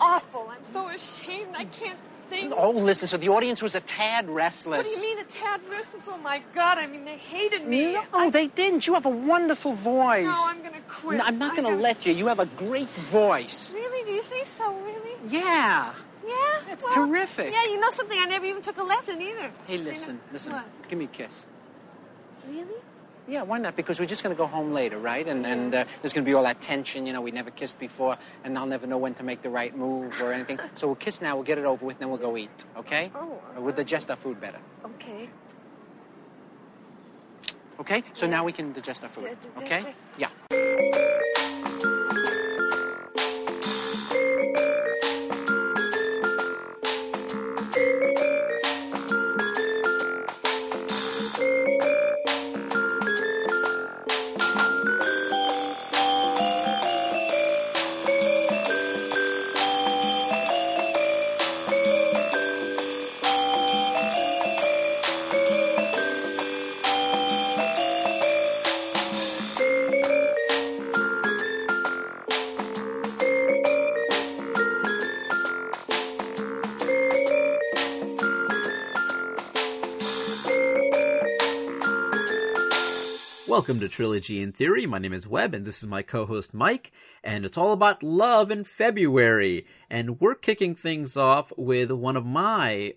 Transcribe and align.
awful. 0.00 0.48
I'm 0.50 0.64
so 0.72 0.88
ashamed. 0.88 1.54
I 1.56 1.64
can't 1.64 1.98
think. 2.30 2.52
Oh, 2.56 2.70
listen, 2.70 3.08
so 3.08 3.16
the 3.16 3.28
audience 3.28 3.62
was 3.62 3.74
a 3.74 3.80
tad 3.80 4.28
restless. 4.28 4.78
What 4.78 4.86
do 4.86 4.90
you 4.90 5.00
mean 5.00 5.18
a 5.18 5.24
tad 5.24 5.60
restless? 5.70 6.02
Oh 6.08 6.18
my 6.18 6.42
God! 6.54 6.78
I 6.78 6.86
mean 6.86 7.04
they 7.04 7.16
hated 7.16 7.66
me. 7.66 7.92
No, 7.94 8.02
I, 8.12 8.30
they 8.30 8.46
didn't. 8.48 8.86
You 8.86 8.94
have 8.94 9.06
a 9.06 9.10
wonderful 9.10 9.74
voice. 9.74 10.24
No, 10.24 10.44
I'm 10.46 10.62
gonna 10.62 10.80
quit. 10.88 11.18
No, 11.18 11.24
I'm 11.24 11.38
not 11.38 11.52
going 11.56 11.64
to 11.64 11.70
gotta- 11.72 11.82
let 11.82 12.06
you. 12.06 12.12
You 12.14 12.26
have 12.26 12.40
a 12.40 12.46
great 12.46 12.90
voice. 12.90 13.70
Really? 13.72 14.04
Do 14.06 14.12
you 14.12 14.22
think 14.22 14.46
so? 14.46 14.74
Really? 14.80 15.16
Yeah. 15.28 15.92
Yeah. 16.26 16.34
That's 16.68 16.84
well, 16.84 17.06
terrific. 17.06 17.52
Yeah, 17.52 17.64
you 17.64 17.80
know 17.80 17.90
something? 17.90 18.18
I 18.18 18.26
never 18.26 18.46
even 18.46 18.62
took 18.62 18.78
a 18.78 18.84
lesson 18.84 19.20
either. 19.20 19.50
Hey, 19.66 19.76
You 19.76 19.84
know- 19.84 19.90
listen, 19.90 20.20
listen. 20.32 20.52
What? 20.52 20.64
Give 20.88 20.98
me 20.98 21.06
a 21.06 21.08
kiss. 21.08 21.44
Really? 22.48 22.80
Yeah, 23.28 23.42
why 23.42 23.58
not? 23.58 23.76
Because 23.76 24.00
we're 24.00 24.06
just 24.06 24.22
going 24.22 24.34
to 24.34 24.38
go 24.38 24.46
home 24.46 24.72
later, 24.72 24.98
right? 24.98 25.26
And 25.26 25.46
and 25.46 25.74
uh, 25.74 25.84
there's 26.00 26.12
going 26.12 26.24
to 26.24 26.28
be 26.28 26.34
all 26.34 26.42
that 26.42 26.60
tension. 26.60 27.06
You 27.06 27.12
know, 27.12 27.20
we 27.20 27.30
never 27.30 27.50
kissed 27.50 27.78
before, 27.78 28.16
and 28.42 28.58
I'll 28.58 28.66
never 28.66 28.86
know 28.86 28.98
when 28.98 29.14
to 29.14 29.22
make 29.22 29.42
the 29.42 29.50
right 29.50 29.74
move 29.76 30.20
or 30.20 30.32
anything. 30.32 30.58
So 30.74 30.86
we'll 30.88 30.96
kiss 30.96 31.20
now. 31.20 31.34
We'll 31.36 31.44
get 31.44 31.58
it 31.58 31.64
over 31.64 31.84
with, 31.86 31.96
and 31.96 32.00
then 32.02 32.08
we'll 32.10 32.18
go 32.30 32.36
eat. 32.36 32.50
Okay? 32.76 33.12
Oh, 33.14 33.40
Uh, 33.56 33.60
We'll 33.60 33.74
digest 33.74 34.10
our 34.10 34.16
food 34.16 34.40
better. 34.40 34.58
Okay. 34.84 35.28
Okay? 37.78 38.02
So 38.14 38.26
Yeah. 38.26 38.30
now 38.36 38.44
we 38.44 38.52
can 38.52 38.72
digest 38.72 39.02
our 39.04 39.10
food. 39.10 39.24
Digest 39.24 39.62
Okay? 39.62 39.90
it. 39.90 39.96
Yeah. 40.16 41.31
Welcome 83.52 83.80
to 83.80 83.88
Trilogy 83.90 84.40
in 84.40 84.52
Theory. 84.52 84.86
My 84.86 84.96
name 84.96 85.12
is 85.12 85.26
Webb, 85.26 85.52
and 85.52 85.66
this 85.66 85.82
is 85.82 85.86
my 85.86 86.00
co-host 86.00 86.54
Mike, 86.54 86.90
and 87.22 87.44
it's 87.44 87.58
all 87.58 87.74
about 87.74 88.02
love 88.02 88.50
in 88.50 88.64
February. 88.64 89.66
And 89.90 90.18
we're 90.18 90.36
kicking 90.36 90.74
things 90.74 91.18
off 91.18 91.52
with 91.58 91.90
one 91.90 92.16
of 92.16 92.24
my 92.24 92.94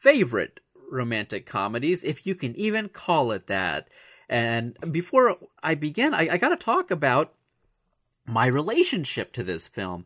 favorite 0.00 0.58
romantic 0.90 1.46
comedies, 1.46 2.02
if 2.02 2.26
you 2.26 2.34
can 2.34 2.56
even 2.56 2.88
call 2.88 3.30
it 3.30 3.46
that. 3.46 3.86
And 4.28 4.76
before 4.90 5.36
I 5.62 5.76
begin, 5.76 6.14
I, 6.14 6.30
I 6.30 6.36
got 6.36 6.48
to 6.48 6.56
talk 6.56 6.90
about 6.90 7.32
my 8.26 8.46
relationship 8.46 9.32
to 9.34 9.44
this 9.44 9.68
film. 9.68 10.04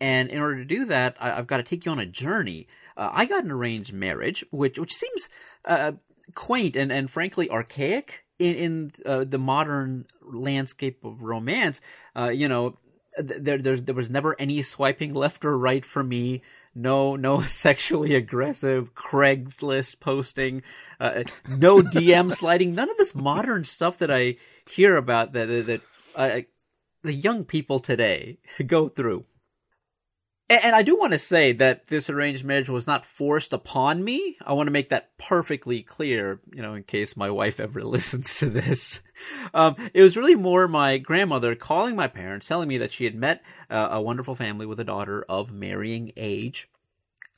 And 0.00 0.28
in 0.28 0.40
order 0.40 0.56
to 0.56 0.64
do 0.64 0.86
that, 0.86 1.16
I, 1.20 1.38
I've 1.38 1.46
got 1.46 1.58
to 1.58 1.62
take 1.62 1.84
you 1.84 1.92
on 1.92 2.00
a 2.00 2.04
journey. 2.06 2.66
Uh, 2.96 3.10
I 3.12 3.26
got 3.26 3.44
an 3.44 3.52
arranged 3.52 3.92
marriage, 3.92 4.44
which 4.50 4.76
which 4.76 4.92
seems 4.92 5.28
uh, 5.66 5.92
quaint 6.34 6.74
and, 6.74 6.90
and 6.90 7.08
frankly 7.08 7.48
archaic 7.48 8.23
in 8.44 8.54
in 8.54 8.92
uh, 9.06 9.24
the 9.24 9.38
modern 9.38 10.06
landscape 10.22 11.04
of 11.04 11.22
romance. 11.22 11.80
Uh, 12.16 12.28
you 12.28 12.48
know, 12.48 12.78
there 13.18 13.58
there 13.58 13.80
there 13.80 13.94
was 13.94 14.10
never 14.10 14.38
any 14.38 14.62
swiping 14.62 15.14
left 15.14 15.44
or 15.44 15.56
right 15.56 15.84
for 15.84 16.02
me. 16.02 16.42
No, 16.74 17.16
no 17.16 17.42
sexually 17.46 18.14
aggressive 18.14 18.94
Craigslist 18.94 20.00
posting, 20.00 20.62
uh, 21.00 21.22
no 21.48 21.80
DM 21.80 22.32
sliding, 22.40 22.74
none 22.74 22.90
of 22.90 22.96
this 22.96 23.14
modern 23.14 23.64
stuff 23.64 23.98
that 23.98 24.10
I 24.10 24.36
hear 24.68 24.96
about 24.96 25.32
that 25.32 25.46
that, 25.46 25.66
that 25.66 25.80
uh, 26.16 26.40
the 27.02 27.14
young 27.14 27.44
people 27.44 27.78
today 27.78 28.38
go 28.66 28.88
through. 28.88 29.24
And, 30.50 30.76
I 30.76 30.82
do 30.82 30.96
want 30.96 31.14
to 31.14 31.18
say 31.18 31.52
that 31.52 31.86
this 31.86 32.10
arranged 32.10 32.44
marriage 32.44 32.68
was 32.68 32.86
not 32.86 33.06
forced 33.06 33.54
upon 33.54 34.04
me. 34.04 34.36
I 34.44 34.52
want 34.52 34.66
to 34.66 34.72
make 34.72 34.90
that 34.90 35.16
perfectly 35.16 35.82
clear, 35.82 36.38
you 36.52 36.60
know, 36.60 36.74
in 36.74 36.82
case 36.82 37.16
my 37.16 37.30
wife 37.30 37.60
ever 37.60 37.82
listens 37.84 38.38
to 38.40 38.50
this. 38.50 39.00
Um, 39.54 39.76
it 39.94 40.02
was 40.02 40.18
really 40.18 40.34
more 40.34 40.68
my 40.68 40.98
grandmother 40.98 41.54
calling 41.54 41.96
my 41.96 42.08
parents, 42.08 42.46
telling 42.46 42.68
me 42.68 42.78
that 42.78 42.92
she 42.92 43.04
had 43.04 43.14
met 43.14 43.42
uh, 43.70 43.88
a 43.92 44.02
wonderful 44.02 44.34
family 44.34 44.66
with 44.66 44.80
a 44.80 44.84
daughter 44.84 45.24
of 45.28 45.50
marrying 45.50 46.12
age. 46.16 46.68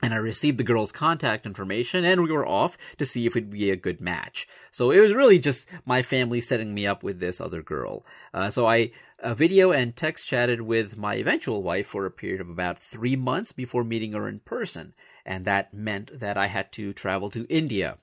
And 0.01 0.13
I 0.13 0.17
received 0.17 0.59
the 0.59 0.63
girl's 0.63 0.91
contact 0.91 1.45
information, 1.45 2.05
and 2.05 2.21
we 2.21 2.31
were 2.31 2.47
off 2.47 2.77
to 2.97 3.05
see 3.05 3.25
if 3.25 3.35
it'd 3.35 3.49
be 3.49 3.71
a 3.71 3.75
good 3.75 3.99
match. 3.99 4.47
So 4.69 4.91
it 4.91 4.99
was 4.99 5.13
really 5.13 5.39
just 5.39 5.67
my 5.85 6.03
family 6.03 6.39
setting 6.39 6.73
me 6.73 6.85
up 6.85 7.01
with 7.01 7.19
this 7.19 7.41
other 7.41 7.63
girl. 7.63 8.05
Uh, 8.33 8.51
so 8.51 8.67
I 8.67 8.91
uh, 9.23 9.33
video 9.33 9.71
and 9.71 9.95
text 9.95 10.27
chatted 10.27 10.61
with 10.61 10.97
my 10.97 11.15
eventual 11.15 11.63
wife 11.63 11.87
for 11.87 12.05
a 12.05 12.11
period 12.11 12.41
of 12.41 12.49
about 12.49 12.77
three 12.77 13.15
months 13.15 13.51
before 13.51 13.83
meeting 13.83 14.11
her 14.13 14.27
in 14.27 14.39
person, 14.39 14.93
and 15.25 15.45
that 15.45 15.73
meant 15.73 16.19
that 16.19 16.37
I 16.37 16.45
had 16.45 16.71
to 16.73 16.93
travel 16.93 17.31
to 17.31 17.47
India 17.49 17.97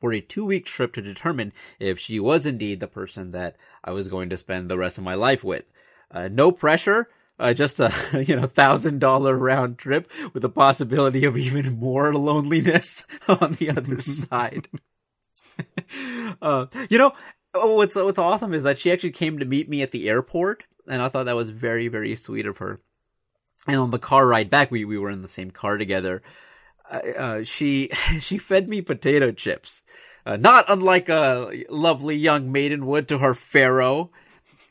for 0.00 0.12
a 0.12 0.20
two 0.20 0.44
week 0.44 0.66
trip 0.66 0.92
to 0.94 1.02
determine 1.02 1.52
if 1.78 1.98
she 1.98 2.20
was 2.20 2.46
indeed 2.46 2.80
the 2.80 2.86
person 2.86 3.30
that 3.30 3.56
I 3.82 3.90
was 3.92 4.08
going 4.08 4.30
to 4.30 4.36
spend 4.36 4.70
the 4.70 4.78
rest 4.78 4.98
of 4.98 5.04
my 5.04 5.14
life 5.14 5.44
with. 5.44 5.64
Uh, 6.10 6.28
no 6.28 6.52
pressure. 6.52 7.08
Uh, 7.38 7.52
just 7.52 7.80
a 7.80 7.92
you 8.26 8.36
know 8.36 8.46
thousand 8.46 9.00
dollar 9.00 9.36
round 9.36 9.76
trip 9.78 10.08
with 10.32 10.42
the 10.42 10.48
possibility 10.48 11.24
of 11.24 11.36
even 11.36 11.78
more 11.78 12.14
loneliness 12.14 13.04
on 13.28 13.54
the 13.54 13.70
other 13.70 14.00
side. 14.00 14.68
uh, 16.40 16.66
you 16.88 16.98
know 16.98 17.12
what's 17.52 17.96
what's 17.96 18.18
awesome 18.18 18.54
is 18.54 18.62
that 18.62 18.78
she 18.78 18.92
actually 18.92 19.10
came 19.10 19.38
to 19.38 19.44
meet 19.44 19.68
me 19.68 19.82
at 19.82 19.90
the 19.90 20.08
airport, 20.08 20.64
and 20.88 21.02
I 21.02 21.08
thought 21.08 21.24
that 21.24 21.36
was 21.36 21.50
very 21.50 21.88
very 21.88 22.14
sweet 22.16 22.46
of 22.46 22.58
her. 22.58 22.80
And 23.66 23.76
on 23.76 23.90
the 23.90 23.98
car 23.98 24.26
ride 24.26 24.50
back, 24.50 24.70
we 24.70 24.84
we 24.84 24.98
were 24.98 25.10
in 25.10 25.22
the 25.22 25.28
same 25.28 25.50
car 25.50 25.76
together. 25.76 26.22
Uh, 26.90 27.00
uh, 27.16 27.44
she 27.44 27.90
she 28.20 28.38
fed 28.38 28.68
me 28.68 28.80
potato 28.80 29.32
chips, 29.32 29.82
uh, 30.26 30.36
not 30.36 30.66
unlike 30.68 31.08
a 31.08 31.64
lovely 31.68 32.16
young 32.16 32.52
maiden 32.52 32.86
would 32.86 33.08
to 33.08 33.18
her 33.18 33.34
pharaoh. 33.34 34.10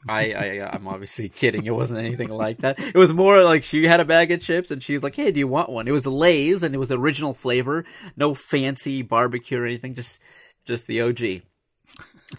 I, 0.08 0.31
I 0.31 0.69
I'm 0.74 0.88
obviously 0.88 1.30
kidding. 1.30 1.66
It 1.66 1.75
wasn't 1.75 2.00
anything 2.00 2.30
like 2.30 2.59
that. 2.59 2.80
It 2.80 2.96
was 2.96 3.14
more 3.14 3.44
like 3.44 3.64
she 3.64 3.86
had 3.86 4.00
a 4.00 4.06
bag 4.06 4.31
of 4.31 4.41
chips 4.41 4.72
and 4.72 4.84
she 4.84 4.94
was 4.94 5.03
like, 5.03 5.16
"Hey, 5.16 5.31
do 5.31 5.40
you 5.40 5.47
want 5.47 5.69
one?" 5.69 5.88
It 5.88 5.91
was 5.91 6.06
Lay's 6.06 6.64
and 6.64 6.75
it 6.75 6.78
was 6.78 6.91
original 6.91 7.34
flavor, 7.34 7.86
no 8.16 8.34
fancy 8.34 9.02
barbecue 9.02 9.59
or 9.59 9.66
anything, 9.66 9.96
just 9.96 10.19
just 10.66 10.88
the 10.88 11.02
OG. 11.02 11.44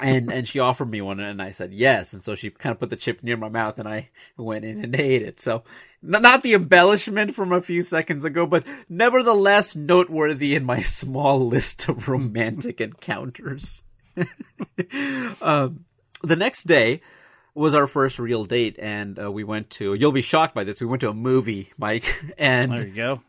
And 0.00 0.32
and 0.32 0.48
she 0.48 0.58
offered 0.58 0.90
me 0.90 1.00
one 1.00 1.20
and 1.20 1.40
I 1.40 1.52
said 1.52 1.72
yes. 1.72 2.12
And 2.12 2.24
so 2.24 2.34
she 2.34 2.50
kind 2.50 2.72
of 2.72 2.80
put 2.80 2.90
the 2.90 2.96
chip 2.96 3.22
near 3.22 3.36
my 3.36 3.48
mouth 3.48 3.78
and 3.78 3.88
I 3.88 4.10
went 4.36 4.64
in 4.64 4.82
and 4.82 4.98
ate 4.98 5.22
it. 5.22 5.40
So 5.40 5.62
not 6.02 6.42
the 6.42 6.54
embellishment 6.54 7.34
from 7.34 7.52
a 7.52 7.62
few 7.62 7.82
seconds 7.82 8.24
ago, 8.24 8.44
but 8.46 8.66
nevertheless 8.88 9.76
noteworthy 9.76 10.54
in 10.54 10.64
my 10.64 10.80
small 10.82 11.46
list 11.46 11.88
of 11.88 12.08
romantic 12.08 12.80
encounters. 12.80 13.82
um, 15.42 15.84
the 16.22 16.36
next 16.36 16.66
day 16.66 17.00
was 17.54 17.74
our 17.74 17.86
first 17.86 18.18
real 18.18 18.44
date, 18.44 18.76
and 18.78 19.18
uh, 19.18 19.30
we 19.30 19.44
went 19.44 19.70
to. 19.70 19.94
You'll 19.94 20.12
be 20.12 20.22
shocked 20.22 20.54
by 20.54 20.64
this. 20.64 20.80
We 20.80 20.86
went 20.86 21.00
to 21.02 21.08
a 21.10 21.14
movie, 21.14 21.72
Mike, 21.78 22.22
and 22.38 22.72
There 22.72 22.86
you 22.86 22.94
go. 22.94 23.22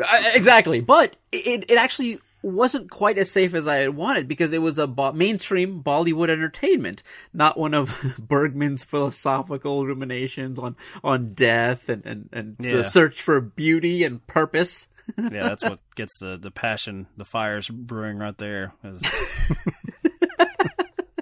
Uh, 0.00 0.22
exactly. 0.34 0.80
But 0.80 1.16
it 1.32 1.70
it 1.70 1.76
actually 1.78 2.18
wasn't 2.44 2.90
quite 2.90 3.18
as 3.18 3.30
safe 3.30 3.54
as 3.54 3.68
I 3.68 3.76
had 3.76 3.90
wanted 3.94 4.26
because 4.26 4.52
it 4.52 4.58
was 4.58 4.76
a 4.78 4.86
bo- 4.88 5.12
mainstream 5.12 5.80
Bollywood 5.82 6.28
entertainment, 6.28 7.04
not 7.32 7.56
one 7.56 7.72
of 7.72 7.94
Bergman's 8.18 8.82
philosophical 8.82 9.86
ruminations 9.86 10.58
on 10.58 10.74
on 11.04 11.34
death 11.34 11.88
and 11.88 12.04
and, 12.04 12.28
and 12.32 12.56
Yeah. 12.58 12.78
the 12.78 12.84
search 12.84 13.22
for 13.22 13.40
beauty 13.40 14.02
and 14.02 14.26
purpose. 14.26 14.88
Yeah, 15.18 15.48
that's 15.48 15.62
what 15.62 15.78
gets 15.94 16.18
the 16.18 16.36
the 16.36 16.50
passion, 16.50 17.06
the 17.16 17.24
fires 17.24 17.68
brewing 17.68 18.18
right 18.18 18.36
there. 18.38 18.72
Is- 18.82 19.02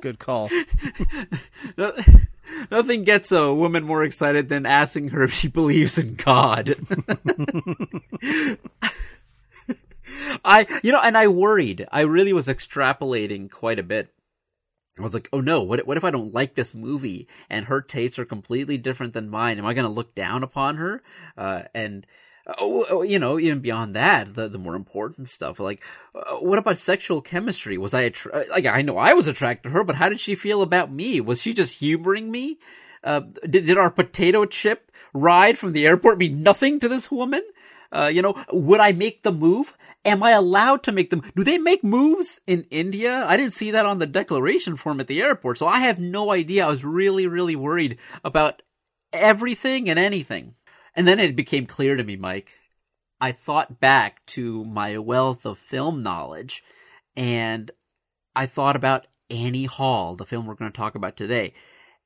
Good 0.00 0.18
call. 0.18 0.48
No- 2.50 2.66
Nothing 2.70 3.04
gets 3.04 3.32
a 3.32 3.52
woman 3.52 3.84
more 3.84 4.02
excited 4.02 4.48
than 4.48 4.66
asking 4.66 5.08
her 5.08 5.22
if 5.22 5.32
she 5.32 5.48
believes 5.48 5.98
in 5.98 6.14
God. 6.14 6.74
I, 10.44 10.66
you 10.82 10.92
know, 10.92 11.00
and 11.00 11.16
I 11.16 11.28
worried. 11.28 11.86
I 11.90 12.02
really 12.02 12.32
was 12.32 12.48
extrapolating 12.48 13.50
quite 13.50 13.78
a 13.78 13.84
bit. 13.84 14.12
I 14.98 15.02
was 15.02 15.14
like, 15.14 15.28
oh 15.32 15.40
no, 15.40 15.62
what, 15.62 15.86
what 15.86 15.96
if 15.96 16.04
I 16.04 16.10
don't 16.10 16.34
like 16.34 16.54
this 16.54 16.74
movie 16.74 17.28
and 17.48 17.66
her 17.66 17.80
tastes 17.80 18.18
are 18.18 18.24
completely 18.24 18.76
different 18.76 19.14
than 19.14 19.30
mine? 19.30 19.58
Am 19.58 19.66
I 19.66 19.74
going 19.74 19.86
to 19.86 19.92
look 19.92 20.14
down 20.14 20.42
upon 20.42 20.76
her? 20.76 21.02
Uh, 21.38 21.62
and, 21.74 22.06
oh, 22.58 22.86
oh, 22.88 23.02
you 23.02 23.18
know, 23.18 23.38
even 23.38 23.60
beyond 23.60 23.96
that, 23.96 24.34
the, 24.34 24.48
the 24.48 24.58
more 24.58 24.74
important 24.74 25.28
stuff, 25.28 25.60
like, 25.60 25.82
uh, 26.14 26.36
what 26.36 26.58
about 26.58 26.78
sexual 26.78 27.20
chemistry? 27.20 27.78
Was 27.78 27.94
I, 27.94 28.04
attra- 28.04 28.46
like, 28.50 28.66
I 28.66 28.82
know 28.82 28.96
I 28.96 29.14
was 29.14 29.26
attracted 29.26 29.68
to 29.68 29.74
her, 29.74 29.84
but 29.84 29.96
how 29.96 30.08
did 30.08 30.20
she 30.20 30.34
feel 30.34 30.62
about 30.62 30.92
me? 30.92 31.20
Was 31.20 31.42
she 31.42 31.52
just 31.52 31.78
humoring 31.78 32.30
me? 32.30 32.58
Uh, 33.02 33.20
did, 33.48 33.66
did 33.66 33.78
our 33.78 33.90
potato 33.90 34.44
chip 34.44 34.90
ride 35.12 35.58
from 35.58 35.72
the 35.72 35.86
airport 35.86 36.18
mean 36.18 36.42
nothing 36.42 36.80
to 36.80 36.88
this 36.88 37.10
woman? 37.10 37.42
Uh, 37.92 38.10
you 38.12 38.22
know, 38.22 38.42
would 38.52 38.80
I 38.80 38.92
make 38.92 39.22
the 39.22 39.32
move? 39.32 39.74
Am 40.04 40.22
I 40.22 40.30
allowed 40.30 40.82
to 40.84 40.92
make 40.92 41.10
them? 41.10 41.22
Do 41.36 41.44
they 41.44 41.58
make 41.58 41.84
moves 41.84 42.40
in 42.46 42.66
India? 42.70 43.24
I 43.26 43.36
didn't 43.36 43.54
see 43.54 43.72
that 43.72 43.84
on 43.84 43.98
the 43.98 44.06
declaration 44.06 44.76
form 44.76 45.00
at 45.00 45.08
the 45.08 45.20
airport, 45.20 45.58
so 45.58 45.66
I 45.66 45.80
have 45.80 45.98
no 45.98 46.30
idea. 46.30 46.64
I 46.64 46.70
was 46.70 46.84
really, 46.84 47.26
really 47.26 47.56
worried 47.56 47.98
about 48.24 48.62
everything 49.12 49.90
and 49.90 49.98
anything. 49.98 50.54
And 50.94 51.06
then 51.06 51.20
it 51.20 51.36
became 51.36 51.66
clear 51.66 51.96
to 51.96 52.04
me, 52.04 52.16
Mike. 52.16 52.52
I 53.20 53.32
thought 53.32 53.80
back 53.80 54.24
to 54.26 54.64
my 54.64 54.98
wealth 54.98 55.44
of 55.44 55.58
film 55.58 56.02
knowledge 56.02 56.64
and 57.16 57.70
I 58.34 58.46
thought 58.46 58.76
about 58.76 59.06
Annie 59.28 59.66
Hall, 59.66 60.16
the 60.16 60.24
film 60.24 60.46
we're 60.46 60.54
going 60.54 60.72
to 60.72 60.76
talk 60.76 60.94
about 60.94 61.16
today. 61.16 61.54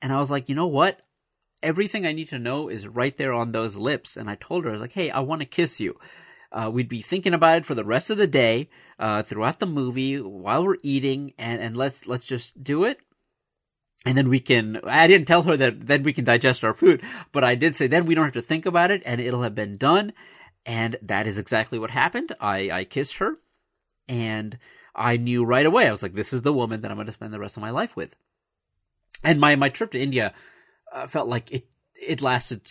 And 0.03 0.13
I 0.13 0.19
was 0.19 0.31
like, 0.31 0.49
you 0.49 0.55
know 0.55 0.67
what? 0.67 1.01
Everything 1.63 2.05
I 2.05 2.13
need 2.13 2.29
to 2.29 2.39
know 2.39 2.69
is 2.69 2.87
right 2.87 3.17
there 3.17 3.33
on 3.33 3.53
those 3.53 3.77
lips. 3.77 4.17
And 4.17 4.29
I 4.29 4.35
told 4.35 4.65
her, 4.65 4.71
I 4.71 4.73
was 4.75 4.81
like, 4.81 4.93
hey, 4.93 5.11
I 5.11 5.21
want 5.21 5.41
to 5.41 5.47
kiss 5.47 5.81
you. 5.81 5.99
Uh, 6.53 6.71
we'd 6.73 6.89
be 6.89 7.03
thinking 7.03 7.35
about 7.35 7.59
it 7.59 7.67
for 7.67 7.75
the 7.75 7.85
rest 7.85 8.11
of 8.11 8.19
the 8.19 8.27
day, 8.27 8.69
uh, 8.99 9.23
throughout 9.23 9.59
the 9.59 9.67
movie, 9.67 10.21
while 10.21 10.65
we're 10.65 10.77
eating, 10.83 11.33
and, 11.37 11.61
and 11.61 11.77
let's 11.77 12.07
let's 12.07 12.25
just 12.25 12.63
do 12.63 12.85
it. 12.85 13.01
And 14.05 14.19
then 14.19 14.29
we 14.29 14.41
can. 14.41 14.81
I 14.85 15.07
didn't 15.07 15.27
tell 15.27 15.43
her 15.43 15.57
that 15.57 15.87
then 15.87 16.03
we 16.03 16.13
can 16.13 16.25
digest 16.25 16.63
our 16.63 16.75
food, 16.75 17.03
but 17.33 17.43
I 17.43 17.55
did 17.55 17.75
say 17.75 17.87
then 17.87 18.05
we 18.05 18.15
don't 18.15 18.25
have 18.25 18.35
to 18.35 18.43
think 18.43 18.67
about 18.67 18.91
it, 18.91 19.03
and 19.07 19.21
it'll 19.21 19.43
have 19.43 19.55
been 19.55 19.77
done. 19.79 20.13
And 20.67 20.97
that 21.03 21.27
is 21.27 21.39
exactly 21.39 21.79
what 21.79 21.91
happened. 21.91 22.35
I 22.39 22.71
I 22.71 22.85
kissed 22.85 23.17
her, 23.17 23.39
and 24.07 24.59
I 24.95 25.17
knew 25.17 25.45
right 25.45 25.67
away. 25.67 25.89
I 25.89 25.91
was 25.91 26.03
like, 26.03 26.15
this 26.15 26.33
is 26.33 26.43
the 26.43 26.53
woman 26.53 26.83
that 26.83 26.91
I'm 26.91 26.97
going 26.97 27.07
to 27.07 27.13
spend 27.13 27.33
the 27.33 27.41
rest 27.41 27.57
of 27.57 27.63
my 27.63 27.71
life 27.71 27.97
with. 27.97 28.15
And 29.23 29.41
my, 29.41 29.57
my 29.57 29.71
trip 29.71 29.93
to 29.93 30.01
India 30.01 30.35
uh, 30.93 31.07
felt 31.07 31.29
like 31.29 31.51
it, 31.51 31.67
it 31.95 32.23
lasted 32.23 32.63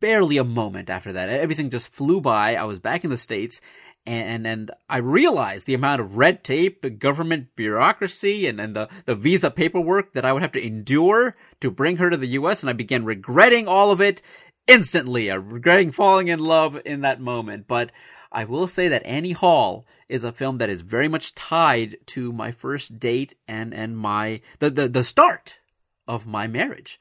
barely 0.00 0.38
a 0.38 0.44
moment 0.44 0.88
after 0.88 1.12
that. 1.12 1.28
Everything 1.28 1.70
just 1.70 1.88
flew 1.88 2.20
by. 2.20 2.54
I 2.54 2.64
was 2.64 2.78
back 2.78 3.04
in 3.04 3.10
the 3.10 3.18
States 3.18 3.60
and, 4.06 4.46
and 4.46 4.70
I 4.88 4.98
realized 4.98 5.66
the 5.66 5.74
amount 5.74 6.00
of 6.00 6.16
red 6.16 6.44
tape, 6.44 6.98
government 6.98 7.56
bureaucracy, 7.56 8.46
and, 8.46 8.60
and 8.60 8.76
the, 8.76 8.88
the 9.04 9.16
visa 9.16 9.50
paperwork 9.50 10.12
that 10.14 10.24
I 10.24 10.32
would 10.32 10.42
have 10.42 10.52
to 10.52 10.64
endure 10.64 11.36
to 11.60 11.70
bring 11.70 11.96
her 11.96 12.08
to 12.10 12.16
the 12.16 12.28
U.S. 12.28 12.62
And 12.62 12.70
I 12.70 12.72
began 12.72 13.04
regretting 13.04 13.66
all 13.66 13.90
of 13.90 14.00
it 14.00 14.22
instantly, 14.66 15.30
uh, 15.30 15.38
regretting 15.38 15.90
falling 15.90 16.28
in 16.28 16.38
love 16.38 16.80
in 16.84 17.00
that 17.00 17.20
moment. 17.20 17.66
But 17.66 17.90
I 18.30 18.44
will 18.44 18.66
say 18.66 18.88
that 18.88 19.06
Annie 19.06 19.32
Hall 19.32 19.86
is 20.08 20.22
a 20.22 20.32
film 20.32 20.58
that 20.58 20.70
is 20.70 20.82
very 20.82 21.08
much 21.08 21.34
tied 21.34 21.96
to 22.06 22.32
my 22.32 22.52
first 22.52 22.98
date 23.00 23.34
and 23.48 23.74
and 23.74 23.96
my 23.96 24.40
the 24.58 24.70
the, 24.70 24.88
the 24.88 25.04
start 25.04 25.60
of 26.06 26.26
my 26.26 26.46
marriage. 26.46 27.00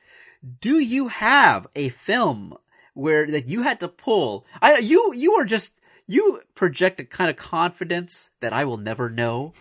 Do 0.61 0.79
you 0.79 1.07
have 1.07 1.67
a 1.75 1.89
film 1.89 2.57
where 2.93 3.27
that 3.27 3.47
you 3.47 3.63
had 3.63 3.79
to 3.81 3.87
pull? 3.87 4.45
I 4.61 4.77
you 4.77 5.13
you 5.13 5.33
are 5.33 5.45
just 5.45 5.73
you 6.07 6.41
project 6.53 6.99
a 6.99 7.05
kind 7.05 7.29
of 7.29 7.37
confidence 7.37 8.29
that 8.39 8.53
I 8.53 8.65
will 8.65 8.77
never 8.77 9.09
know. 9.09 9.53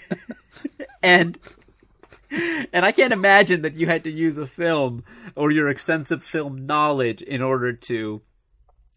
and 1.02 1.38
and 2.30 2.84
I 2.84 2.92
can't 2.92 3.12
imagine 3.12 3.62
that 3.62 3.74
you 3.74 3.86
had 3.86 4.04
to 4.04 4.10
use 4.10 4.36
a 4.36 4.46
film 4.46 5.04
or 5.34 5.50
your 5.50 5.68
extensive 5.68 6.22
film 6.22 6.66
knowledge 6.66 7.22
in 7.22 7.40
order 7.40 7.72
to 7.72 8.22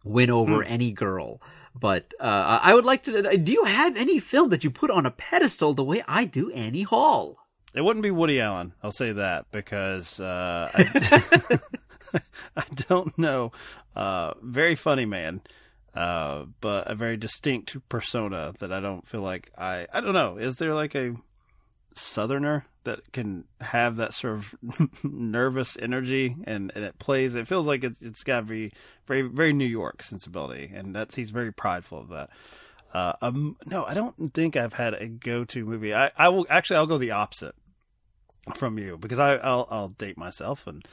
win 0.03 0.29
over 0.29 0.63
mm. 0.63 0.65
any 0.67 0.91
girl. 0.91 1.41
But 1.73 2.13
uh, 2.19 2.59
I 2.61 2.73
would 2.73 2.85
like 2.85 3.03
to. 3.03 3.37
Do 3.37 3.51
you 3.51 3.63
have 3.63 3.95
any 3.95 4.19
film 4.19 4.49
that 4.49 4.63
you 4.63 4.71
put 4.71 4.91
on 4.91 5.05
a 5.05 5.11
pedestal 5.11 5.73
the 5.73 5.83
way 5.83 6.03
I 6.07 6.25
do 6.25 6.51
Annie 6.51 6.83
Hall? 6.83 7.37
It 7.73 7.81
wouldn't 7.81 8.03
be 8.03 8.11
Woody 8.11 8.41
Allen. 8.41 8.73
I'll 8.83 8.91
say 8.91 9.13
that 9.13 9.45
because 9.51 10.19
uh, 10.19 10.69
I, 10.73 11.59
I, 12.57 12.63
don't 12.75 13.17
know. 13.17 13.53
Uh, 13.95 14.33
very 14.41 14.75
funny 14.75 15.05
man, 15.05 15.41
uh, 15.95 16.45
but 16.61 16.89
a 16.89 16.95
very 16.95 17.17
distinct 17.17 17.77
persona 17.89 18.53
that 18.59 18.71
I 18.71 18.79
don't 18.79 19.07
feel 19.07 19.21
like 19.21 19.51
I. 19.57 19.87
I 19.93 20.01
don't 20.01 20.13
know. 20.13 20.37
Is 20.37 20.57
there 20.57 20.73
like 20.73 20.95
a 20.95 21.15
southerner 21.95 22.65
that 22.83 23.11
can 23.11 23.43
have 23.59 23.97
that 23.97 24.13
sort 24.13 24.33
of 24.33 24.55
nervous 25.03 25.77
energy 25.77 26.35
and, 26.45 26.71
and 26.75 26.83
it 26.83 26.97
plays 26.97 27.35
it 27.35 27.47
feels 27.47 27.67
like 27.67 27.83
it's 27.83 28.01
it's 28.01 28.23
got 28.23 28.43
very 28.43 28.71
very 29.05 29.21
very 29.21 29.53
New 29.53 29.65
York 29.65 30.01
sensibility 30.01 30.71
and 30.73 30.95
that's 30.95 31.15
he's 31.15 31.31
very 31.31 31.51
prideful 31.51 31.99
of 31.99 32.09
that. 32.09 32.29
Uh, 32.93 33.13
um, 33.21 33.55
no, 33.65 33.85
I 33.85 33.93
don't 33.93 34.33
think 34.33 34.57
I've 34.57 34.73
had 34.73 34.93
a 34.93 35.07
go-to 35.07 35.63
movie. 35.65 35.93
I, 35.93 36.11
I 36.17 36.27
will 36.27 36.45
actually 36.49 36.77
I'll 36.77 36.87
go 36.87 36.97
the 36.97 37.11
opposite 37.11 37.55
from 38.55 38.77
you 38.77 38.97
because 38.97 39.19
I 39.19 39.35
I'll, 39.35 39.67
I'll 39.69 39.89
date 39.89 40.17
myself 40.17 40.65
and 40.67 40.83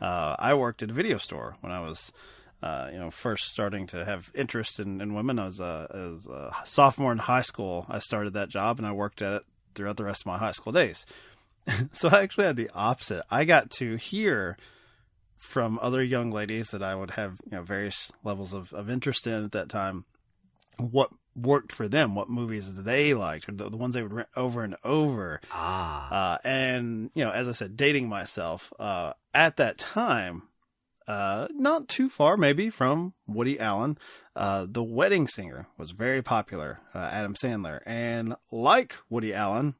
uh, 0.00 0.36
I 0.38 0.54
worked 0.54 0.82
at 0.82 0.90
a 0.90 0.94
video 0.94 1.18
store 1.18 1.56
when 1.60 1.72
I 1.72 1.80
was 1.80 2.10
uh, 2.64 2.88
you 2.90 2.98
know, 2.98 3.10
first 3.10 3.44
starting 3.44 3.86
to 3.88 4.06
have 4.06 4.32
interest 4.34 4.80
in, 4.80 5.02
in 5.02 5.12
women. 5.12 5.38
I 5.38 5.44
was, 5.44 5.60
I 5.60 5.86
was 5.92 6.26
a 6.26 6.50
sophomore 6.64 7.12
in 7.12 7.18
high 7.18 7.42
school. 7.42 7.84
I 7.90 7.98
started 7.98 8.32
that 8.32 8.48
job 8.48 8.78
and 8.78 8.86
I 8.86 8.92
worked 8.92 9.20
at 9.20 9.34
it 9.34 9.42
throughout 9.74 9.98
the 9.98 10.04
rest 10.04 10.22
of 10.22 10.26
my 10.26 10.38
high 10.38 10.52
school 10.52 10.72
days. 10.72 11.04
so 11.92 12.08
I 12.08 12.22
actually 12.22 12.46
had 12.46 12.56
the 12.56 12.70
opposite. 12.74 13.22
I 13.30 13.44
got 13.44 13.70
to 13.72 13.96
hear 13.96 14.56
from 15.36 15.78
other 15.82 16.02
young 16.02 16.30
ladies 16.30 16.70
that 16.70 16.82
I 16.82 16.94
would 16.94 17.10
have 17.12 17.32
you 17.44 17.58
know 17.58 17.62
various 17.62 18.10
levels 18.22 18.54
of, 18.54 18.72
of 18.72 18.88
interest 18.88 19.26
in 19.26 19.44
at 19.44 19.52
that 19.52 19.68
time 19.68 20.06
what 20.78 21.10
worked 21.36 21.70
for 21.70 21.86
them, 21.86 22.14
what 22.14 22.30
movies 22.30 22.72
they 22.74 23.12
liked, 23.12 23.46
or 23.46 23.52
the, 23.52 23.68
the 23.68 23.76
ones 23.76 23.94
they 23.94 24.02
would 24.02 24.14
rent 24.14 24.28
over 24.36 24.64
and 24.64 24.76
over. 24.84 25.40
Ah. 25.50 26.34
Uh, 26.34 26.38
and, 26.44 27.10
you 27.14 27.24
know, 27.24 27.30
as 27.30 27.46
I 27.46 27.52
said, 27.52 27.76
dating 27.76 28.08
myself, 28.08 28.72
uh, 28.78 29.12
at 29.34 29.58
that 29.58 29.76
time, 29.76 30.44
uh, 31.06 31.48
not 31.50 31.88
too 31.88 32.08
far 32.08 32.36
maybe 32.36 32.70
from 32.70 33.14
Woody 33.26 33.58
Allen, 33.60 33.98
uh, 34.36 34.66
The 34.68 34.82
Wedding 34.82 35.28
Singer 35.28 35.66
was 35.76 35.90
very 35.90 36.22
popular, 36.22 36.80
uh, 36.94 36.98
Adam 36.98 37.34
Sandler. 37.34 37.80
And 37.86 38.34
like 38.50 38.94
Woody 39.10 39.34
Allen, 39.34 39.74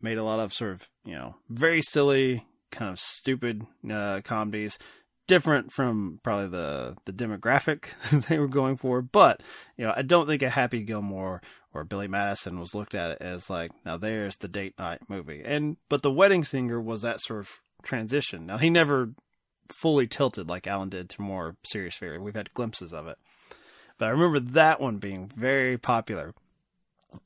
made 0.00 0.18
a 0.18 0.24
lot 0.24 0.40
of 0.40 0.52
sort 0.52 0.72
of, 0.72 0.88
you 1.04 1.14
know, 1.14 1.36
very 1.48 1.82
silly, 1.82 2.46
kind 2.70 2.90
of 2.90 2.98
stupid 2.98 3.66
uh, 3.90 4.20
comedies, 4.22 4.78
different 5.26 5.72
from 5.72 6.20
probably 6.22 6.48
the, 6.48 6.96
the 7.04 7.12
demographic 7.12 7.88
they 8.28 8.38
were 8.38 8.48
going 8.48 8.76
for. 8.76 9.02
But, 9.02 9.42
you 9.76 9.84
know, 9.84 9.92
I 9.96 10.02
don't 10.02 10.26
think 10.26 10.42
a 10.42 10.50
Happy 10.50 10.82
Gilmore 10.82 11.42
or 11.74 11.84
Billy 11.84 12.08
Madison 12.08 12.58
was 12.58 12.74
looked 12.74 12.94
at 12.94 13.20
as 13.20 13.50
like, 13.50 13.72
now 13.84 13.96
there's 13.96 14.36
the 14.36 14.48
date 14.48 14.74
night 14.78 15.00
movie. 15.08 15.42
And, 15.44 15.76
but 15.88 16.02
The 16.02 16.12
Wedding 16.12 16.44
Singer 16.44 16.80
was 16.80 17.02
that 17.02 17.20
sort 17.20 17.40
of 17.40 17.50
transition. 17.82 18.46
Now, 18.46 18.58
he 18.58 18.70
never 18.70 19.12
fully 19.72 20.06
tilted 20.06 20.48
like 20.48 20.66
Allen 20.66 20.88
did 20.88 21.08
to 21.10 21.22
more 21.22 21.56
serious 21.64 21.96
fare. 21.96 22.20
We've 22.20 22.34
had 22.34 22.54
glimpses 22.54 22.92
of 22.92 23.06
it. 23.06 23.18
But 23.98 24.06
I 24.06 24.10
remember 24.10 24.40
that 24.40 24.80
one 24.80 24.98
being 24.98 25.30
very 25.34 25.76
popular 25.76 26.34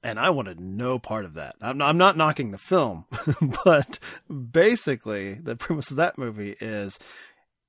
and 0.02 0.18
I 0.18 0.30
wanted 0.30 0.60
no 0.60 0.98
part 0.98 1.24
of 1.24 1.34
that. 1.34 1.56
I'm 1.60 1.82
I'm 1.82 1.98
not 1.98 2.16
knocking 2.16 2.50
the 2.50 2.58
film, 2.58 3.04
but 3.64 3.98
basically 4.30 5.34
the 5.34 5.56
premise 5.56 5.90
of 5.90 5.96
that 5.96 6.18
movie 6.18 6.56
is 6.60 6.98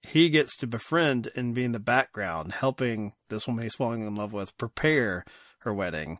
he 0.01 0.29
gets 0.29 0.55
to 0.57 0.67
befriend 0.67 1.29
and 1.35 1.55
be 1.55 1.63
in 1.63 1.71
the 1.71 1.79
background, 1.79 2.51
helping 2.51 3.13
this 3.29 3.47
woman 3.47 3.63
he's 3.63 3.75
falling 3.75 4.05
in 4.05 4.15
love 4.15 4.33
with 4.33 4.57
prepare 4.57 5.23
her 5.59 5.73
wedding 5.73 6.19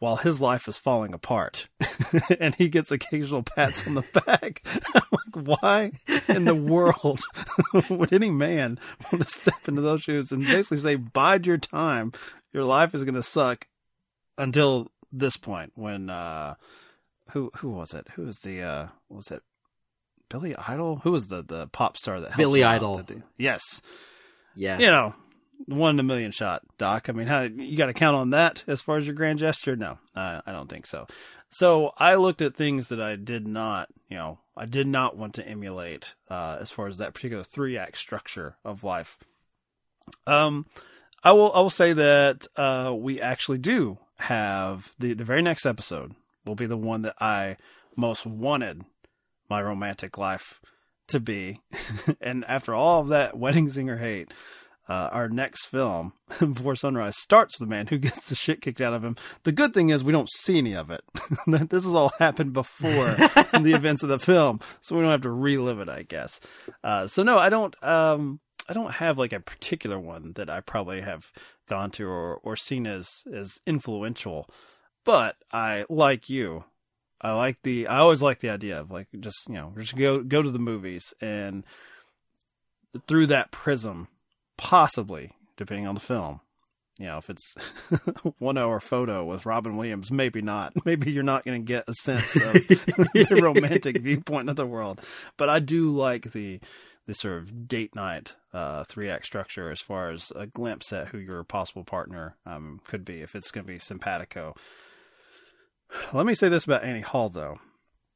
while 0.00 0.16
his 0.16 0.40
life 0.40 0.66
is 0.66 0.78
falling 0.78 1.14
apart. 1.14 1.68
and 2.40 2.54
he 2.56 2.68
gets 2.68 2.90
occasional 2.90 3.42
pats 3.42 3.86
on 3.86 3.94
the 3.94 4.02
back. 4.26 4.66
I'm 4.94 5.02
like, 5.12 5.60
why 5.60 5.92
in 6.26 6.46
the 6.46 6.54
world 6.54 7.20
would 7.90 8.12
any 8.12 8.30
man 8.30 8.80
want 9.12 9.24
to 9.24 9.30
step 9.30 9.68
into 9.68 9.82
those 9.82 10.02
shoes 10.02 10.32
and 10.32 10.44
basically 10.44 10.78
say, 10.78 10.96
bide 10.96 11.46
your 11.46 11.58
time? 11.58 12.12
Your 12.52 12.64
life 12.64 12.94
is 12.94 13.04
going 13.04 13.14
to 13.14 13.22
suck 13.22 13.68
until 14.36 14.90
this 15.12 15.36
point 15.36 15.72
when 15.74 16.08
uh 16.08 16.54
who 17.32 17.50
who 17.56 17.70
was 17.70 17.92
it? 17.92 18.06
Who 18.14 18.22
was 18.22 18.38
the 18.38 18.62
uh 18.62 18.86
was 19.08 19.30
it 19.30 19.42
Billy 20.30 20.56
Idol? 20.56 20.96
Who 20.96 21.12
was 21.12 21.28
the 21.28 21.42
the 21.42 21.66
pop 21.68 21.96
star 21.96 22.20
that 22.20 22.36
Billy 22.36 22.64
Idol? 22.64 23.02
The, 23.02 23.22
yes. 23.36 23.62
Yes. 24.54 24.80
You 24.80 24.86
know, 24.86 25.14
one 25.66 25.96
in 25.96 26.00
a 26.00 26.04
million 26.04 26.30
shot, 26.30 26.62
Doc. 26.78 27.08
I 27.08 27.12
mean, 27.12 27.26
how 27.26 27.42
you 27.42 27.76
got 27.76 27.86
to 27.86 27.92
count 27.92 28.16
on 28.16 28.30
that 28.30 28.64
as 28.66 28.82
far 28.82 28.96
as 28.96 29.06
your 29.06 29.14
grand 29.14 29.38
gesture? 29.38 29.76
No, 29.76 29.98
I, 30.14 30.40
I 30.46 30.52
don't 30.52 30.68
think 30.68 30.86
so. 30.86 31.06
So 31.50 31.92
I 31.98 32.14
looked 32.14 32.42
at 32.42 32.54
things 32.54 32.88
that 32.88 33.00
I 33.00 33.16
did 33.16 33.46
not, 33.46 33.88
you 34.08 34.16
know, 34.16 34.38
I 34.56 34.66
did 34.66 34.86
not 34.86 35.16
want 35.16 35.34
to 35.34 35.46
emulate 35.46 36.14
uh, 36.30 36.58
as 36.60 36.70
far 36.70 36.86
as 36.86 36.98
that 36.98 37.14
particular 37.14 37.42
three 37.42 37.76
act 37.76 37.98
structure 37.98 38.56
of 38.64 38.84
life. 38.84 39.18
Um, 40.26 40.66
I 41.22 41.32
will 41.32 41.52
I 41.52 41.60
will 41.60 41.70
say 41.70 41.92
that 41.92 42.46
uh, 42.56 42.94
we 42.96 43.20
actually 43.20 43.58
do 43.58 43.98
have 44.18 44.94
the 44.98 45.14
the 45.14 45.24
very 45.24 45.42
next 45.42 45.66
episode 45.66 46.14
will 46.46 46.54
be 46.54 46.66
the 46.66 46.76
one 46.76 47.02
that 47.02 47.16
I 47.20 47.56
most 47.96 48.24
wanted 48.24 48.84
my 49.48 49.60
romantic 49.60 50.16
life 50.16 50.60
to 51.08 51.20
be. 51.20 51.60
and 52.20 52.44
after 52.46 52.74
all 52.74 53.02
of 53.02 53.08
that 53.08 53.36
wedding 53.36 53.68
singer 53.70 53.98
hate, 53.98 54.32
uh, 54.90 55.08
our 55.12 55.28
next 55.28 55.66
film, 55.66 56.12
Before 56.40 56.74
Sunrise, 56.74 57.16
starts 57.16 57.58
with 57.58 57.68
a 57.68 57.70
man 57.70 57.86
who 57.86 57.96
gets 57.96 58.28
the 58.28 58.34
shit 58.34 58.60
kicked 58.60 58.80
out 58.80 58.92
of 58.92 59.04
him. 59.04 59.14
The 59.44 59.52
good 59.52 59.72
thing 59.72 59.90
is 59.90 60.02
we 60.02 60.10
don't 60.10 60.28
see 60.28 60.58
any 60.58 60.74
of 60.74 60.90
it. 60.90 61.02
this 61.46 61.84
has 61.84 61.94
all 61.94 62.10
happened 62.18 62.52
before 62.52 62.90
the 62.90 63.72
events 63.72 64.02
of 64.02 64.08
the 64.08 64.18
film, 64.18 64.58
so 64.80 64.96
we 64.96 65.02
don't 65.02 65.12
have 65.12 65.20
to 65.20 65.30
relive 65.30 65.78
it, 65.78 65.88
I 65.88 66.02
guess. 66.02 66.40
Uh, 66.82 67.06
so 67.06 67.22
no, 67.22 67.38
I 67.38 67.48
don't. 67.48 67.80
Um, 67.84 68.40
I 68.68 68.72
don't 68.72 68.94
have 68.94 69.16
like 69.16 69.32
a 69.32 69.38
particular 69.38 69.98
one 69.98 70.32
that 70.34 70.50
I 70.50 70.60
probably 70.60 71.02
have 71.02 71.30
gone 71.68 71.92
to 71.92 72.08
or, 72.08 72.38
or 72.38 72.56
seen 72.56 72.84
as 72.84 73.08
as 73.32 73.60
influential, 73.68 74.48
but 75.04 75.36
I 75.52 75.84
like 75.88 76.28
you. 76.28 76.64
I 77.20 77.32
like 77.34 77.62
the. 77.62 77.86
I 77.86 77.98
always 77.98 78.22
like 78.22 78.40
the 78.40 78.50
idea 78.50 78.80
of 78.80 78.90
like 78.90 79.06
just 79.20 79.48
you 79.48 79.54
know 79.54 79.72
just 79.78 79.94
go 79.94 80.20
go 80.24 80.42
to 80.42 80.50
the 80.50 80.58
movies 80.58 81.14
and 81.20 81.62
through 83.06 83.28
that 83.28 83.52
prism 83.52 84.08
possibly, 84.60 85.32
depending 85.56 85.86
on 85.86 85.94
the 85.94 86.00
film. 86.00 86.40
You 86.98 87.06
know, 87.06 87.16
if 87.16 87.30
it's 87.30 87.54
one 88.38 88.58
hour 88.58 88.78
photo 88.78 89.24
with 89.24 89.46
Robin 89.46 89.78
Williams, 89.78 90.10
maybe 90.10 90.42
not. 90.42 90.74
Maybe 90.84 91.10
you're 91.10 91.22
not 91.22 91.46
going 91.46 91.62
to 91.62 91.66
get 91.66 91.88
a 91.88 91.94
sense 91.94 92.36
of 92.36 92.52
the 92.68 93.40
romantic 93.42 94.02
viewpoint 94.02 94.50
of 94.50 94.56
the 94.56 94.66
world. 94.66 95.00
But 95.38 95.48
I 95.48 95.60
do 95.60 95.90
like 95.90 96.32
the 96.32 96.60
the 97.06 97.14
sort 97.14 97.38
of 97.38 97.66
date 97.66 97.96
night 97.96 98.34
uh, 98.52 98.84
three 98.84 99.08
act 99.08 99.24
structure 99.24 99.70
as 99.70 99.80
far 99.80 100.10
as 100.10 100.30
a 100.36 100.46
glimpse 100.46 100.92
at 100.92 101.08
who 101.08 101.18
your 101.18 101.42
possible 101.42 101.84
partner 101.84 102.36
um, 102.44 102.82
could 102.86 103.06
be 103.06 103.22
if 103.22 103.34
it's 103.34 103.50
going 103.50 103.66
to 103.66 103.72
be 103.72 103.78
simpatico. 103.78 104.54
Let 106.12 106.26
me 106.26 106.34
say 106.34 106.50
this 106.50 106.66
about 106.66 106.84
Annie 106.84 107.00
Hall 107.00 107.30
though. 107.30 107.56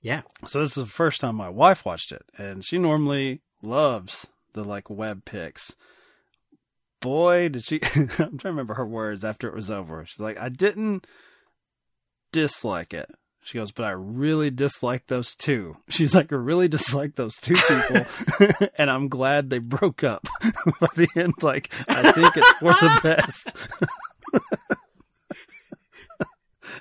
Yeah. 0.02 0.20
So 0.46 0.60
this 0.60 0.76
is 0.76 0.84
the 0.84 0.86
first 0.86 1.22
time 1.22 1.36
my 1.36 1.48
wife 1.48 1.86
watched 1.86 2.12
it, 2.12 2.22
and 2.36 2.62
she 2.62 2.76
normally 2.76 3.40
loves 3.62 4.26
the 4.52 4.62
like 4.62 4.90
Webb 4.90 5.24
picks 5.24 5.74
boy, 7.04 7.50
did 7.50 7.62
she. 7.62 7.80
I'm 7.94 8.08
trying 8.08 8.38
to 8.38 8.49
remember 8.49 8.75
her 8.75 8.87
words 8.87 9.25
after 9.25 9.46
it 9.46 9.54
was 9.54 9.70
over. 9.70 10.04
She's 10.06 10.20
like, 10.20 10.40
I 10.40 10.49
didn't 10.49 11.06
dislike 12.32 12.94
it. 12.94 13.11
She 13.42 13.58
goes, 13.58 13.73
but 13.73 13.84
I 13.84 13.90
really 13.90 14.50
dislike 14.50 15.06
those 15.08 15.34
two. 15.34 15.76
She's 15.90 16.14
like, 16.14 16.32
I 16.32 16.37
really 16.37 16.66
dislike 16.66 17.16
those 17.16 17.37
two 17.37 17.56
people, 17.56 18.06
and 18.78 18.90
I'm 18.90 19.08
glad 19.08 19.50
they 19.50 19.58
broke 19.58 20.02
up. 20.02 20.26
By 20.80 20.88
the 20.96 21.08
end, 21.14 21.34
like, 21.42 21.70
I 21.87 22.11
think 22.11 22.37
it's 22.38 22.52
for 22.52 22.68
the 22.68 23.00
best. 23.02 23.54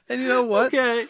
and 0.08 0.22
you 0.22 0.27
know 0.30 0.44
what? 0.44 0.68
Okay. 0.68 1.08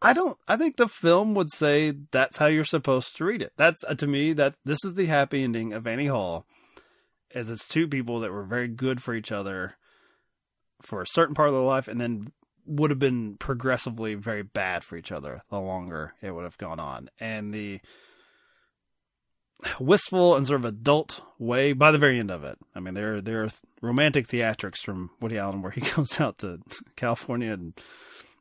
I 0.00 0.12
don't. 0.12 0.38
I 0.46 0.56
think 0.56 0.76
the 0.76 0.88
film 0.88 1.34
would 1.34 1.50
say 1.52 1.92
that's 2.12 2.38
how 2.38 2.46
you're 2.46 2.64
supposed 2.64 3.16
to 3.16 3.24
read 3.24 3.42
it. 3.42 3.52
That's 3.56 3.84
uh, 3.84 3.94
to 3.94 4.06
me 4.06 4.32
that 4.32 4.54
this 4.64 4.84
is 4.84 4.94
the 4.94 5.06
happy 5.06 5.42
ending 5.42 5.72
of 5.72 5.86
Annie 5.86 6.06
Hall 6.08 6.46
as 7.34 7.50
it's 7.50 7.68
two 7.68 7.88
people 7.88 8.20
that 8.20 8.32
were 8.32 8.44
very 8.44 8.68
good 8.68 9.02
for 9.02 9.14
each 9.14 9.32
other 9.32 9.74
for 10.80 11.00
a 11.02 11.06
certain 11.06 11.34
part 11.34 11.48
of 11.48 11.54
their 11.54 11.62
life 11.62 11.88
and 11.88 12.00
then 12.00 12.32
would 12.66 12.90
have 12.90 12.98
been 12.98 13.36
progressively 13.36 14.14
very 14.14 14.42
bad 14.42 14.84
for 14.84 14.96
each 14.96 15.10
other 15.10 15.42
the 15.50 15.58
longer 15.58 16.14
it 16.22 16.32
would 16.32 16.44
have 16.44 16.58
gone 16.58 16.78
on. 16.78 17.08
And 17.18 17.52
the 17.52 17.80
wistful 19.78 20.36
and 20.36 20.46
sort 20.46 20.60
of 20.60 20.64
adult 20.64 21.20
way 21.38 21.72
by 21.72 21.90
the 21.90 21.98
very 21.98 22.18
end 22.18 22.30
of 22.30 22.44
it. 22.44 22.58
I 22.74 22.80
mean, 22.80 22.94
there 22.94 23.20
there 23.20 23.44
are 23.44 23.48
romantic 23.80 24.26
theatrics 24.26 24.78
from 24.78 25.10
Woody 25.20 25.38
Allen 25.38 25.62
where 25.62 25.72
he 25.72 25.80
goes 25.96 26.20
out 26.20 26.38
to 26.38 26.60
California 26.96 27.52
and 27.52 27.74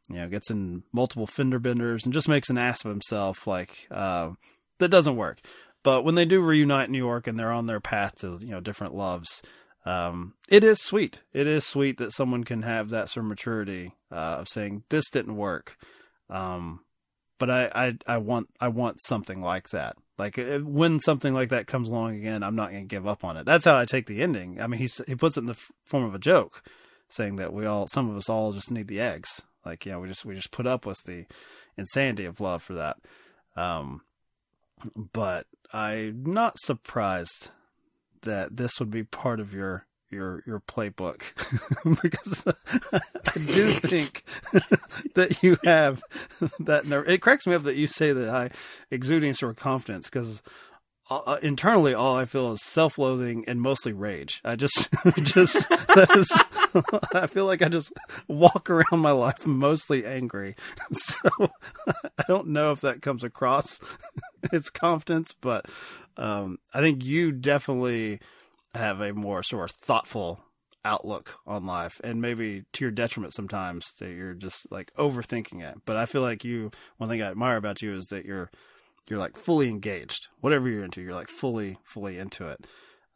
you 0.10 0.16
know 0.16 0.28
gets 0.30 0.50
in 0.50 0.84
multiple 0.92 1.28
fender 1.28 1.60
benders 1.60 2.06
and 2.06 2.14
just 2.14 2.28
makes 2.28 2.50
an 2.50 2.58
ass 2.58 2.84
of 2.86 2.92
himself. 2.92 3.48
Like 3.48 3.88
uh, 3.92 4.32
that 4.80 4.90
doesn't 4.90 5.16
work. 5.16 5.40
But 5.84 6.04
when 6.04 6.16
they 6.16 6.26
do 6.26 6.42
reunite 6.42 6.88
in 6.88 6.92
New 6.92 6.98
York 6.98 7.28
and 7.28 7.40
they're 7.40 7.52
on 7.52 7.66
their 7.66 7.80
path 7.80 8.16
to 8.20 8.38
you 8.40 8.52
know 8.52 8.60
different 8.60 8.94
loves, 8.94 9.42
um, 9.86 10.34
it 10.48 10.64
is 10.64 10.82
sweet. 10.82 11.22
It 11.34 11.48
is 11.48 11.66
sweet 11.66 11.98
that 11.98 12.14
someone 12.14 12.44
can 12.44 12.62
have 12.62 12.90
that 12.90 13.10
sort 13.10 13.26
of 13.26 13.30
maturity 13.30 13.96
uh, 14.12 14.38
of 14.40 14.48
saying 14.48 14.84
this 14.90 15.10
didn't 15.10 15.36
work. 15.36 15.78
Um, 16.30 16.82
but 17.40 17.50
I, 17.50 17.72
I, 17.74 17.98
I 18.06 18.18
want 18.18 18.50
I 18.60 18.68
want 18.68 19.02
something 19.02 19.42
like 19.42 19.70
that. 19.70 19.96
Like 20.20 20.40
when 20.64 21.00
something 21.00 21.34
like 21.34 21.50
that 21.50 21.66
comes 21.66 21.90
along 21.90 22.16
again, 22.16 22.44
I'm 22.44 22.56
not 22.56 22.70
going 22.70 22.84
to 22.84 22.96
give 22.96 23.08
up 23.08 23.24
on 23.24 23.38
it. 23.38 23.46
That's 23.46 23.66
how 23.66 23.76
I 23.76 23.86
take 23.86 24.06
the 24.06 24.22
ending. 24.22 24.62
I 24.62 24.68
mean, 24.68 24.80
he 24.80 24.88
he 25.08 25.16
puts 25.16 25.38
it 25.38 25.42
in 25.42 25.48
the 25.48 25.58
form 25.84 26.04
of 26.04 26.14
a 26.14 26.20
joke, 26.20 26.62
saying 27.10 27.38
that 27.38 27.52
we 27.52 27.66
all, 27.66 27.88
some 27.88 28.08
of 28.08 28.16
us 28.16 28.30
all, 28.30 28.52
just 28.52 28.70
need 28.70 28.88
the 28.88 29.02
eggs. 29.02 29.42
Like 29.66 29.88
you 29.88 29.92
know, 29.92 30.00
we 30.00 30.08
just 30.08 30.24
we 30.24 30.36
just 30.36 30.52
put 30.52 30.68
up 30.68 30.86
with 30.86 31.02
the 31.06 31.26
insanity 31.76 32.26
of 32.26 32.40
love 32.40 32.62
for 32.62 32.74
that. 32.74 32.98
Um, 33.56 34.02
but 35.12 35.48
I'm 35.74 36.24
not 36.26 36.60
surprised 36.60 37.52
that 38.24 38.58
this 38.58 38.80
would 38.80 38.92
be 38.92 39.04
part 39.04 39.40
of 39.40 39.54
your 39.54 39.86
your 40.10 40.44
your 40.46 40.60
playbook 40.60 41.24
because 42.02 42.44
I 42.94 43.40
do 43.40 43.68
think 43.72 44.26
that 45.16 45.42
you 45.42 45.58
have 45.64 46.04
that. 46.60 46.86
It 47.08 47.22
cracks 47.22 47.48
me 47.48 47.56
up 47.56 47.64
that 47.64 47.78
you 47.78 47.88
say 47.88 48.12
that 48.12 48.30
I 48.30 48.50
exuding 48.90 49.34
sort 49.34 49.52
of 49.52 49.58
confidence 49.58 50.10
because 50.10 50.42
uh, 51.12 51.40
internally 51.42 51.94
all 51.94 52.16
I 52.16 52.26
feel 52.26 52.54
is 52.54 52.64
self-loathing 52.64 53.46
and 53.48 53.62
mostly 53.62 53.94
rage. 53.94 54.42
I 54.44 54.56
just 54.56 54.90
just 55.18 55.68
is 56.16 56.40
I 57.14 57.28
feel 57.28 57.46
like 57.46 57.62
I 57.62 57.70
just 57.70 57.94
walk 58.28 58.70
around 58.70 59.00
my 59.00 59.12
life 59.12 59.46
mostly 59.46 60.06
angry. 60.06 60.56
So 60.94 61.52
I 61.88 62.24
don't 62.28 62.50
know 62.50 62.72
if 62.72 62.82
that 62.82 63.02
comes 63.02 63.24
across 63.24 63.80
its 64.52 64.70
confidence, 64.70 65.34
but 65.40 65.66
um, 66.18 66.60
I 66.74 66.82
think 66.82 67.04
you 67.04 67.32
definitely 67.32 68.20
have 68.76 69.02
a 69.02 69.14
more 69.14 69.44
sort 69.44 69.70
of 69.70 69.76
thoughtful 69.76 70.40
outlook 70.84 71.38
on 71.46 71.66
life 71.66 72.02
and 72.04 72.22
maybe 72.22 72.64
to 72.74 72.84
your 72.84 72.92
detriment 72.92 73.34
sometimes 73.34 73.94
that 74.00 74.10
you're 74.10 74.34
just 74.34 74.72
like 74.72 74.92
overthinking 74.96 75.62
it 75.62 75.78
but 75.86 75.96
i 75.96 76.08
feel 76.08 76.24
like 76.24 76.44
you 76.44 76.72
one 76.98 77.08
thing 77.08 77.22
i 77.22 77.30
admire 77.30 77.56
about 77.56 77.84
you 77.84 77.96
is 77.96 78.08
that 78.08 78.26
you're 78.26 78.50
you're 79.10 79.20
like 79.20 79.38
fully 79.38 79.68
engaged. 79.68 80.28
Whatever 80.40 80.70
you're 80.70 80.84
into 80.84 81.02
you're 81.02 81.14
like 81.14 81.30
fully 81.30 81.78
fully 81.84 82.18
into 82.18 82.48
it. 82.48 82.66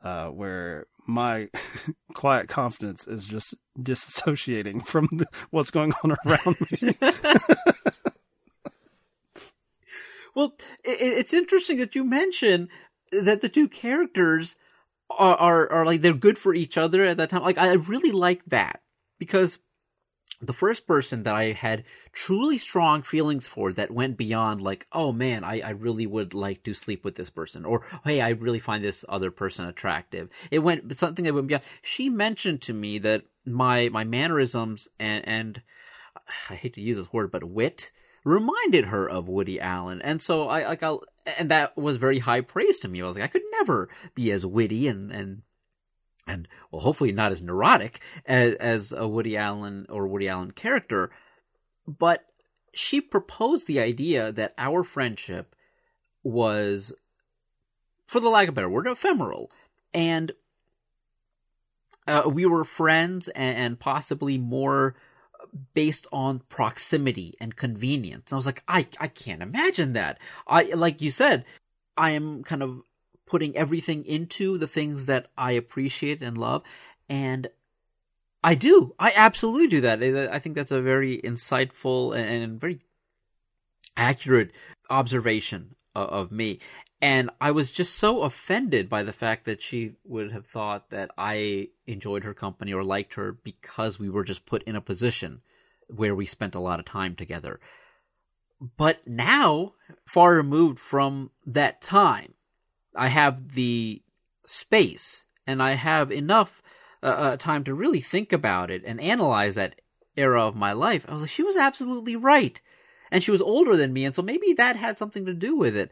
Uh, 0.03 0.27
where 0.27 0.85
my 1.07 1.49
quiet 2.13 2.47
confidence 2.47 3.07
is 3.07 3.25
just 3.25 3.55
disassociating 3.79 4.85
from 4.85 5.07
the, 5.11 5.25
what's 5.49 5.71
going 5.71 5.93
on 6.03 6.15
around 6.25 6.57
me. 6.71 6.97
Well, 10.35 10.57
it's 10.83 11.33
interesting 11.33 11.77
that 11.77 11.95
you 11.95 12.03
mention 12.03 12.67
that 13.13 13.39
the 13.39 13.47
two 13.47 13.69
characters 13.69 14.57
are, 15.09 15.35
are, 15.37 15.71
are 15.71 15.85
like 15.85 16.01
they're 16.01 16.13
good 16.13 16.37
for 16.37 16.53
each 16.53 16.77
other 16.77 17.05
at 17.05 17.15
that 17.17 17.29
time. 17.29 17.41
Like 17.41 17.57
I 17.57 17.71
really 17.73 18.11
like 18.11 18.43
that 18.47 18.81
because 19.17 19.59
the 20.45 20.53
first 20.53 20.87
person 20.87 21.23
that 21.23 21.35
I 21.35 21.51
had 21.51 21.83
truly 22.11 22.57
strong 22.57 23.01
feelings 23.01 23.47
for 23.47 23.73
that 23.73 23.91
went 23.91 24.17
beyond 24.17 24.61
like, 24.61 24.87
oh 24.91 25.11
man, 25.11 25.43
I, 25.43 25.61
I 25.61 25.69
really 25.71 26.05
would 26.07 26.33
like 26.33 26.63
to 26.63 26.73
sleep 26.73 27.03
with 27.03 27.15
this 27.15 27.29
person, 27.29 27.65
or 27.65 27.85
hey, 28.03 28.21
I 28.21 28.29
really 28.29 28.59
find 28.59 28.83
this 28.83 29.03
other 29.09 29.31
person 29.31 29.65
attractive. 29.65 30.29
It 30.51 30.59
went 30.59 30.97
something 30.97 31.25
that 31.25 31.33
went 31.33 31.47
beyond. 31.47 31.63
She 31.81 32.09
mentioned 32.09 32.61
to 32.63 32.73
me 32.73 32.97
that 32.99 33.23
my 33.45 33.89
my 33.89 34.03
mannerisms 34.03 34.87
and 34.99 35.27
and 35.27 35.61
I 36.49 36.55
hate 36.55 36.73
to 36.75 36.81
use 36.81 36.97
this 36.97 37.13
word, 37.13 37.31
but 37.31 37.43
wit 37.43 37.91
reminded 38.23 38.85
her 38.85 39.07
of 39.07 39.29
Woody 39.29 39.59
Allen. 39.59 40.01
And 40.01 40.21
so 40.21 40.49
I 40.49 40.67
like 40.67 40.83
I 40.83 40.95
and 41.37 41.49
that 41.51 41.77
was 41.77 41.97
very 41.97 42.19
high 42.19 42.41
praise 42.41 42.79
to 42.79 42.87
me. 42.87 43.01
I 43.01 43.05
was 43.05 43.15
like, 43.15 43.25
I 43.25 43.27
could 43.27 43.43
never 43.51 43.89
be 44.13 44.31
as 44.31 44.45
witty 44.45 44.87
and 44.87 45.11
and 45.11 45.41
and 46.27 46.47
well, 46.71 46.81
hopefully 46.81 47.11
not 47.11 47.31
as 47.31 47.41
neurotic 47.41 48.01
as, 48.25 48.53
as 48.55 48.91
a 48.91 49.07
Woody 49.07 49.37
Allen 49.37 49.85
or 49.89 50.07
Woody 50.07 50.27
Allen 50.27 50.51
character. 50.51 51.11
But 51.87 52.25
she 52.73 52.99
proposed 52.99 53.67
the 53.67 53.79
idea 53.79 54.31
that 54.31 54.53
our 54.57 54.83
friendship 54.83 55.55
was, 56.23 56.93
for 58.07 58.19
the 58.19 58.29
lack 58.29 58.47
of 58.47 58.53
a 58.53 58.55
better 58.55 58.69
word, 58.69 58.87
ephemeral, 58.87 59.51
and 59.93 60.31
uh, 62.07 62.23
we 62.25 62.45
were 62.45 62.63
friends 62.63 63.27
and, 63.29 63.57
and 63.57 63.79
possibly 63.79 64.37
more 64.37 64.95
based 65.73 66.07
on 66.11 66.39
proximity 66.49 67.35
and 67.39 67.55
convenience. 67.55 68.33
I 68.33 68.35
was 68.35 68.45
like, 68.45 68.63
I 68.67 68.87
I 68.99 69.07
can't 69.07 69.41
imagine 69.41 69.93
that. 69.93 70.19
I 70.47 70.63
like 70.63 71.01
you 71.01 71.11
said, 71.11 71.45
I 71.97 72.11
am 72.11 72.43
kind 72.43 72.63
of 72.63 72.81
putting 73.25 73.55
everything 73.57 74.05
into 74.05 74.57
the 74.57 74.67
things 74.67 75.07
that 75.07 75.27
I 75.37 75.53
appreciate 75.53 76.21
and 76.21 76.37
love, 76.37 76.63
and 77.09 77.47
I 78.43 78.53
do. 78.55 78.93
I 78.99 79.11
absolutely 79.15 79.67
do 79.67 79.81
that. 79.81 80.03
I 80.31 80.39
think 80.39 80.55
that's 80.55 80.71
a 80.71 80.81
very 80.81 81.19
insightful 81.19 82.15
and 82.15 82.61
very 82.61 82.81
accurate 83.97 84.51
observation 84.89 85.75
of 85.95 86.31
me. 86.31 86.59
And 87.01 87.29
I 87.41 87.51
was 87.51 87.71
just 87.71 87.95
so 87.95 88.21
offended 88.21 88.89
by 88.89 89.03
the 89.03 89.13
fact 89.13 89.45
that 89.45 89.61
she 89.61 89.93
would 90.05 90.31
have 90.31 90.45
thought 90.45 90.91
that 90.91 91.11
I 91.17 91.69
enjoyed 91.87 92.23
her 92.23 92.33
company 92.33 92.71
or 92.73 92.83
liked 92.83 93.15
her 93.15 93.31
because 93.31 93.97
we 93.99 94.09
were 94.09 94.23
just 94.23 94.45
put 94.45 94.63
in 94.63 94.75
a 94.75 94.81
position 94.81 95.41
where 95.87 96.15
we 96.15 96.25
spent 96.25 96.55
a 96.55 96.59
lot 96.59 96.79
of 96.79 96.85
time 96.85 97.15
together. 97.15 97.59
But 98.77 99.07
now, 99.07 99.73
far 100.05 100.35
removed 100.35 100.79
from 100.79 101.31
that 101.47 101.81
time, 101.81 102.34
I 102.97 103.07
have 103.07 103.53
the 103.53 104.01
space 104.45 105.25
and 105.47 105.61
I 105.61 105.73
have 105.73 106.11
enough 106.11 106.61
uh, 107.03 107.07
uh, 107.07 107.37
time 107.37 107.63
to 107.65 107.73
really 107.73 108.01
think 108.01 108.33
about 108.33 108.71
it 108.71 108.83
and 108.85 108.99
analyze 108.99 109.55
that 109.55 109.79
era 110.17 110.45
of 110.45 110.55
my 110.55 110.71
life, 110.71 111.05
I 111.07 111.13
was 111.13 111.21
like, 111.21 111.29
she 111.29 111.43
was 111.43 111.55
absolutely 111.55 112.15
right. 112.15 112.59
And 113.11 113.23
she 113.23 113.31
was 113.31 113.41
older 113.41 113.75
than 113.75 113.93
me, 113.93 114.05
and 114.05 114.15
so 114.15 114.21
maybe 114.21 114.53
that 114.53 114.75
had 114.75 114.97
something 114.97 115.25
to 115.25 115.33
do 115.33 115.55
with 115.55 115.77
it. 115.77 115.91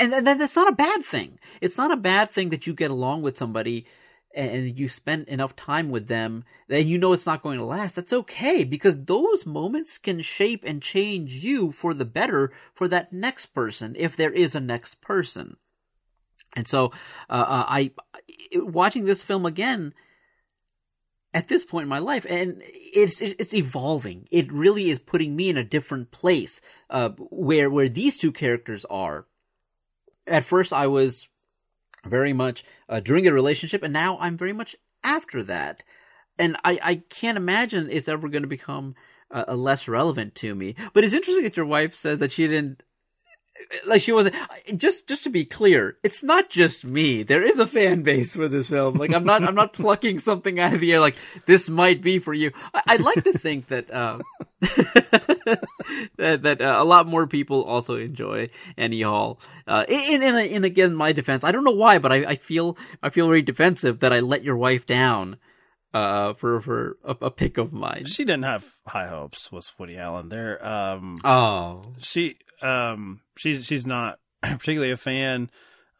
And, 0.00 0.12
and 0.12 0.26
that's 0.26 0.56
not 0.56 0.68
a 0.68 0.74
bad 0.74 1.04
thing. 1.04 1.38
It's 1.60 1.78
not 1.78 1.92
a 1.92 1.96
bad 1.96 2.30
thing 2.30 2.48
that 2.48 2.66
you 2.66 2.74
get 2.74 2.90
along 2.90 3.22
with 3.22 3.38
somebody 3.38 3.86
and 4.34 4.78
you 4.78 4.88
spend 4.88 5.26
enough 5.28 5.56
time 5.56 5.90
with 5.90 6.06
them 6.06 6.44
then 6.68 6.86
you 6.86 6.98
know 6.98 7.12
it's 7.14 7.26
not 7.26 7.42
going 7.42 7.58
to 7.58 7.64
last. 7.64 7.96
That's 7.96 8.12
okay 8.12 8.62
because 8.62 9.04
those 9.04 9.46
moments 9.46 9.98
can 9.98 10.20
shape 10.20 10.64
and 10.64 10.82
change 10.82 11.36
you 11.36 11.72
for 11.72 11.94
the 11.94 12.04
better 12.04 12.52
for 12.72 12.86
that 12.88 13.12
next 13.12 13.46
person 13.46 13.96
if 13.98 14.16
there 14.16 14.30
is 14.30 14.54
a 14.54 14.60
next 14.60 15.00
person. 15.00 15.56
And 16.54 16.68
so, 16.68 16.92
uh, 17.28 17.44
uh 17.48 17.64
I 17.68 17.90
watching 18.54 19.04
this 19.04 19.22
film 19.22 19.46
again 19.46 19.94
at 21.34 21.48
this 21.48 21.64
point 21.64 21.84
in 21.84 21.88
my 21.88 21.98
life, 21.98 22.26
and 22.28 22.62
it's 22.64 23.20
it's 23.20 23.54
evolving. 23.54 24.28
It 24.30 24.52
really 24.52 24.90
is 24.90 24.98
putting 24.98 25.34
me 25.34 25.48
in 25.48 25.56
a 25.56 25.64
different 25.64 26.10
place 26.10 26.60
uh, 26.90 27.10
where 27.18 27.70
where 27.70 27.88
these 27.88 28.16
two 28.16 28.32
characters 28.32 28.84
are. 28.86 29.26
At 30.26 30.44
first, 30.44 30.72
I 30.72 30.86
was 30.88 31.28
very 32.08 32.32
much 32.32 32.64
uh, 32.88 33.00
during 33.00 33.26
a 33.26 33.32
relationship, 33.32 33.82
and 33.82 33.92
now 33.92 34.18
I'm 34.18 34.36
very 34.36 34.52
much 34.52 34.74
after 35.04 35.42
that. 35.44 35.82
And 36.38 36.56
I, 36.64 36.78
I 36.82 36.94
can't 37.08 37.36
imagine 37.36 37.88
it's 37.90 38.08
ever 38.08 38.28
going 38.28 38.42
to 38.42 38.48
become 38.48 38.94
uh, 39.30 39.54
less 39.54 39.88
relevant 39.88 40.34
to 40.36 40.54
me. 40.54 40.74
But 40.92 41.04
it's 41.04 41.14
interesting 41.14 41.44
that 41.44 41.56
your 41.56 41.66
wife 41.66 41.94
said 41.94 42.20
that 42.20 42.32
she 42.32 42.46
didn't 42.46 42.82
like 43.86 44.02
she 44.02 44.12
wasn't 44.12 44.34
just 44.76 45.06
just 45.06 45.24
to 45.24 45.30
be 45.30 45.44
clear 45.44 45.96
it's 46.02 46.22
not 46.22 46.48
just 46.48 46.84
me 46.84 47.22
there 47.22 47.42
is 47.42 47.58
a 47.58 47.66
fan 47.66 48.02
base 48.02 48.34
for 48.34 48.48
this 48.48 48.68
film 48.68 48.94
like 48.94 49.12
i'm 49.12 49.24
not 49.24 49.42
i'm 49.42 49.54
not 49.54 49.72
plucking 49.72 50.18
something 50.18 50.58
out 50.60 50.74
of 50.74 50.80
the 50.80 50.92
air 50.92 51.00
like 51.00 51.16
this 51.46 51.68
might 51.68 52.02
be 52.02 52.18
for 52.18 52.32
you 52.32 52.50
I, 52.72 52.96
would 52.96 53.04
like 53.04 53.24
to 53.24 53.32
think 53.32 53.68
that 53.68 53.90
uh, 53.92 54.18
that 54.60 56.42
that 56.42 56.60
uh, 56.60 56.76
a 56.78 56.84
lot 56.84 57.06
more 57.06 57.26
people 57.26 57.62
also 57.62 57.96
enjoy 57.96 58.50
Annie 58.76 59.02
Hall. 59.02 59.40
Uh, 59.66 59.84
in, 59.88 60.22
in, 60.22 60.36
in 60.36 60.64
again 60.64 60.94
my 60.94 61.12
defense, 61.12 61.44
I 61.44 61.52
don't 61.52 61.64
know 61.64 61.70
why, 61.70 61.98
but 61.98 62.12
I, 62.12 62.24
I 62.24 62.36
feel 62.36 62.76
I 63.02 63.10
feel 63.10 63.26
very 63.26 63.42
defensive 63.42 64.00
that 64.00 64.12
I 64.12 64.20
let 64.20 64.42
your 64.42 64.56
wife 64.56 64.86
down 64.86 65.36
uh, 65.94 66.34
for 66.34 66.60
for 66.60 66.96
a, 67.04 67.16
a, 67.22 67.30
pick 67.30 67.56
of 67.58 67.72
mine. 67.72 68.06
She 68.06 68.24
didn't 68.24 68.44
have 68.44 68.74
high 68.86 69.06
hopes 69.06 69.50
with 69.52 69.70
Woody 69.78 69.96
Allen. 69.96 70.28
There, 70.28 70.64
um, 70.66 71.20
oh, 71.24 71.94
she 71.98 72.38
um 72.62 73.20
she's 73.36 73.64
she's 73.64 73.86
not 73.86 74.18
particularly 74.42 74.92
a 74.92 74.96
fan. 74.96 75.50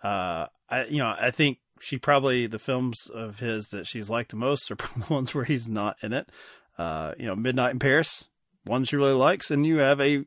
Uh, 0.03 0.47
I 0.69 0.85
you 0.85 0.99
know 0.99 1.15
I 1.19 1.31
think 1.31 1.59
she 1.81 1.99
probably 1.99 2.47
the 2.47 2.59
films 2.59 3.09
of 3.13 3.39
his 3.39 3.69
that 3.69 3.87
she's 3.87 4.11
liked 4.11 4.31
the 4.31 4.37
most 4.37 4.71
are 4.71 4.77
the 4.97 5.13
ones 5.13 5.35
where 5.35 5.45
he's 5.45 5.69
not 5.69 5.97
in 6.03 6.13
it. 6.13 6.31
Uh, 6.77 7.15
you 7.19 7.27
know, 7.27 7.35
Midnight 7.35 7.73
in 7.73 7.79
Paris, 7.79 8.27
one 8.65 8.85
she 8.85 8.97
really 8.97 9.13
likes, 9.13 9.51
and 9.51 9.67
you 9.67 9.79
have 9.79 10.01
a 10.01 10.25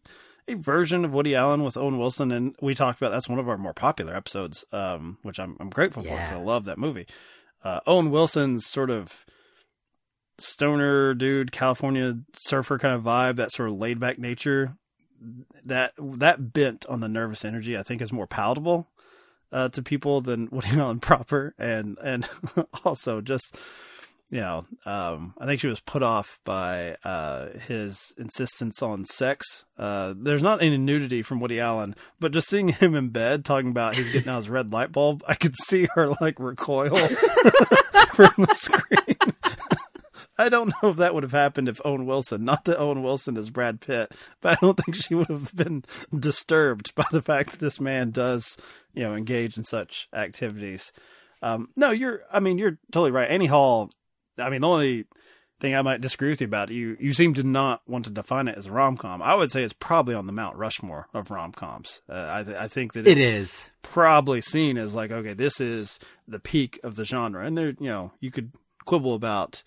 a 0.47 0.55
version 0.55 1.05
of 1.05 1.13
Woody 1.13 1.35
Allen 1.35 1.63
with 1.63 1.77
Owen 1.77 1.97
Wilson, 1.97 2.31
and 2.31 2.55
we 2.61 2.75
talked 2.75 3.01
about 3.01 3.11
that's 3.11 3.29
one 3.29 3.39
of 3.39 3.47
our 3.47 3.57
more 3.57 3.73
popular 3.73 4.15
episodes, 4.15 4.65
um, 4.71 5.17
which 5.23 5.39
I'm 5.39 5.55
I'm 5.59 5.69
grateful 5.69 6.03
yeah. 6.03 6.09
for 6.09 6.15
because 6.17 6.31
I 6.31 6.43
love 6.43 6.65
that 6.65 6.77
movie. 6.77 7.07
Uh, 7.63 7.79
Owen 7.85 8.11
Wilson's 8.11 8.65
sort 8.65 8.89
of 8.89 9.25
stoner 10.39 11.13
dude, 11.13 11.51
California 11.51 12.15
surfer 12.35 12.79
kind 12.79 12.95
of 12.95 13.03
vibe, 13.03 13.35
that 13.37 13.51
sort 13.51 13.69
of 13.69 13.75
laid 13.75 13.99
back 13.99 14.17
nature 14.17 14.75
that 15.65 15.93
that 15.97 16.53
bent 16.53 16.85
on 16.87 16.99
the 16.99 17.07
nervous 17.07 17.45
energy 17.45 17.77
I 17.77 17.83
think 17.83 18.01
is 18.01 18.11
more 18.11 18.27
palatable 18.27 18.87
uh, 19.51 19.69
to 19.69 19.81
people 19.81 20.21
than 20.21 20.49
Woody 20.51 20.79
Allen 20.79 20.99
proper, 20.99 21.53
and 21.57 21.97
and 21.99 22.27
also 22.85 23.21
just 23.21 23.55
you 24.29 24.39
know 24.39 24.65
um, 24.85 25.33
I 25.37 25.45
think 25.45 25.59
she 25.59 25.67
was 25.67 25.79
put 25.81 26.03
off 26.03 26.39
by 26.45 26.95
uh, 27.03 27.49
his 27.67 28.13
insistence 28.17 28.81
on 28.81 29.05
sex. 29.05 29.65
Uh, 29.77 30.13
there's 30.15 30.43
not 30.43 30.61
any 30.61 30.77
nudity 30.77 31.21
from 31.21 31.39
Woody 31.39 31.59
Allen, 31.59 31.95
but 32.19 32.31
just 32.31 32.49
seeing 32.49 32.69
him 32.69 32.95
in 32.95 33.09
bed 33.09 33.43
talking 33.45 33.69
about 33.71 33.95
he's 33.95 34.09
getting 34.09 34.29
out 34.29 34.37
his 34.37 34.49
red 34.49 34.71
light 34.71 34.91
bulb, 34.91 35.23
I 35.27 35.35
could 35.35 35.55
see 35.57 35.87
her 35.95 36.13
like 36.21 36.39
recoil 36.39 36.95
from 38.13 38.31
the 38.37 38.53
screen. 38.53 39.17
I 40.37 40.49
don't 40.49 40.73
know 40.81 40.89
if 40.89 40.95
that 40.97 41.13
would 41.13 41.23
have 41.23 41.33
happened 41.33 41.69
if 41.69 41.81
Owen 41.85 42.05
Wilson, 42.05 42.45
not 42.45 42.65
that 42.65 42.79
Owen 42.79 43.03
Wilson 43.03 43.37
is 43.37 43.49
Brad 43.49 43.81
Pitt, 43.81 44.13
but 44.39 44.53
I 44.53 44.57
don't 44.61 44.75
think 44.75 44.95
she 44.95 45.13
would 45.13 45.27
have 45.27 45.55
been 45.55 45.83
disturbed 46.17 46.95
by 46.95 47.05
the 47.11 47.21
fact 47.21 47.51
that 47.51 47.59
this 47.59 47.79
man 47.79 48.11
does, 48.11 48.57
you 48.93 49.03
know, 49.03 49.13
engage 49.13 49.57
in 49.57 49.63
such 49.63 50.07
activities. 50.13 50.91
Um, 51.41 51.69
no, 51.75 51.91
you're, 51.91 52.21
I 52.31 52.39
mean, 52.39 52.57
you're 52.57 52.79
totally 52.91 53.11
right. 53.11 53.29
Annie 53.29 53.47
Hall, 53.47 53.91
I 54.37 54.49
mean, 54.49 54.61
the 54.61 54.67
only 54.67 55.05
thing 55.59 55.75
I 55.75 55.81
might 55.83 56.01
disagree 56.01 56.29
with 56.29 56.41
you 56.41 56.47
about, 56.47 56.71
you, 56.71 56.97
you 56.99 57.13
seem 57.13 57.35
to 57.35 57.43
not 57.43 57.81
want 57.87 58.05
to 58.05 58.11
define 58.11 58.47
it 58.47 58.57
as 58.57 58.65
a 58.65 58.71
rom 58.71 58.97
com. 58.97 59.21
I 59.21 59.35
would 59.35 59.51
say 59.51 59.63
it's 59.63 59.73
probably 59.73 60.15
on 60.15 60.25
the 60.25 60.33
Mount 60.33 60.55
Rushmore 60.55 61.07
of 61.13 61.29
rom 61.29 61.51
coms. 61.51 62.01
Uh, 62.09 62.27
I, 62.29 62.43
th- 62.43 62.57
I 62.57 62.67
think 62.67 62.93
that 62.93 63.07
it 63.07 63.17
is 63.19 63.69
probably 63.83 64.41
seen 64.41 64.77
as 64.77 64.95
like, 64.95 65.11
okay, 65.11 65.33
this 65.33 65.61
is 65.61 65.99
the 66.27 66.39
peak 66.39 66.79
of 66.83 66.95
the 66.95 67.05
genre. 67.05 67.45
And 67.45 67.57
there, 67.57 67.73
you 67.79 67.89
know, 67.89 68.11
you 68.19 68.31
could 68.31 68.53
quibble 68.85 69.13
about, 69.13 69.63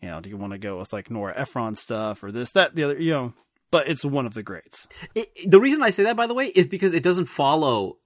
you 0.00 0.08
know, 0.08 0.20
do 0.20 0.30
you 0.30 0.36
want 0.36 0.52
to 0.52 0.58
go 0.58 0.78
with 0.78 0.92
like 0.92 1.10
Nora 1.10 1.34
Ephron 1.36 1.74
stuff 1.74 2.22
or 2.22 2.30
this, 2.32 2.52
that, 2.52 2.74
the 2.74 2.84
other, 2.84 2.98
you 3.00 3.12
know, 3.12 3.32
but 3.70 3.88
it's 3.88 4.04
one 4.04 4.26
of 4.26 4.34
the 4.34 4.42
greats. 4.42 4.88
It, 5.14 5.30
the 5.50 5.60
reason 5.60 5.82
I 5.82 5.90
say 5.90 6.04
that, 6.04 6.16
by 6.16 6.26
the 6.26 6.34
way, 6.34 6.46
is 6.46 6.66
because 6.66 6.94
it 6.94 7.02
doesn't 7.02 7.26
follow 7.26 7.98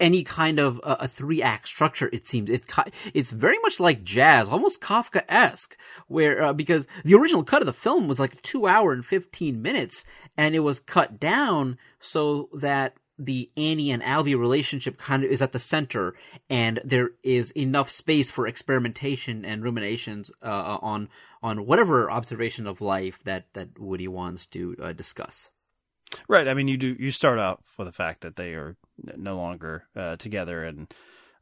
any 0.00 0.24
kind 0.24 0.58
of 0.58 0.80
uh, 0.82 0.96
a 1.00 1.08
three 1.08 1.42
act 1.42 1.68
structure. 1.68 2.08
It 2.12 2.26
seems 2.26 2.50
it 2.50 2.64
it's 3.14 3.30
very 3.30 3.58
much 3.60 3.78
like 3.78 4.02
jazz, 4.02 4.48
almost 4.48 4.80
Kafka 4.80 5.22
esque, 5.28 5.76
where 6.08 6.42
uh, 6.42 6.52
because 6.52 6.86
the 7.04 7.14
original 7.14 7.44
cut 7.44 7.62
of 7.62 7.66
the 7.66 7.72
film 7.72 8.08
was 8.08 8.18
like 8.18 8.40
two 8.42 8.66
hour 8.66 8.92
and 8.92 9.06
fifteen 9.06 9.62
minutes, 9.62 10.04
and 10.36 10.54
it 10.54 10.60
was 10.60 10.80
cut 10.80 11.20
down 11.20 11.78
so 12.00 12.48
that 12.54 12.96
the 13.24 13.50
Annie 13.56 13.92
and 13.92 14.02
Alvy 14.02 14.38
relationship 14.38 14.98
kind 14.98 15.24
of 15.24 15.30
is 15.30 15.42
at 15.42 15.52
the 15.52 15.58
center, 15.58 16.14
and 16.50 16.80
there 16.84 17.10
is 17.22 17.50
enough 17.52 17.90
space 17.90 18.30
for 18.30 18.46
experimentation 18.46 19.44
and 19.44 19.62
ruminations 19.62 20.30
uh, 20.42 20.78
on 20.80 21.08
on 21.42 21.66
whatever 21.66 22.10
observation 22.10 22.66
of 22.66 22.80
life 22.80 23.18
that 23.24 23.46
that 23.54 23.78
Woody 23.78 24.08
wants 24.08 24.46
to 24.46 24.76
uh, 24.82 24.92
discuss. 24.92 25.50
Right. 26.28 26.48
I 26.48 26.54
mean, 26.54 26.68
you 26.68 26.76
do 26.76 26.96
you 26.98 27.10
start 27.10 27.38
out 27.38 27.62
with 27.78 27.86
the 27.86 27.92
fact 27.92 28.22
that 28.22 28.36
they 28.36 28.54
are 28.54 28.76
no 29.16 29.36
longer 29.36 29.84
uh, 29.96 30.16
together, 30.16 30.64
and 30.64 30.92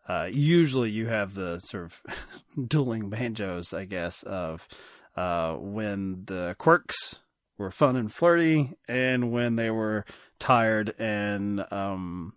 uh, 0.08 0.28
usually 0.30 0.90
you 0.90 1.06
have 1.06 1.34
the 1.34 1.58
sort 1.58 1.84
of 1.84 2.02
dueling 2.68 3.10
banjos, 3.10 3.72
I 3.72 3.84
guess, 3.84 4.22
of 4.22 4.68
uh, 5.16 5.54
when 5.54 6.24
the 6.26 6.54
quirks 6.58 7.20
were 7.60 7.70
fun 7.70 7.94
and 7.94 8.12
flirty, 8.12 8.76
and 8.88 9.30
when 9.30 9.56
they 9.56 9.70
were 9.70 10.04
tired 10.38 10.94
and 10.98 11.64
um, 11.70 12.32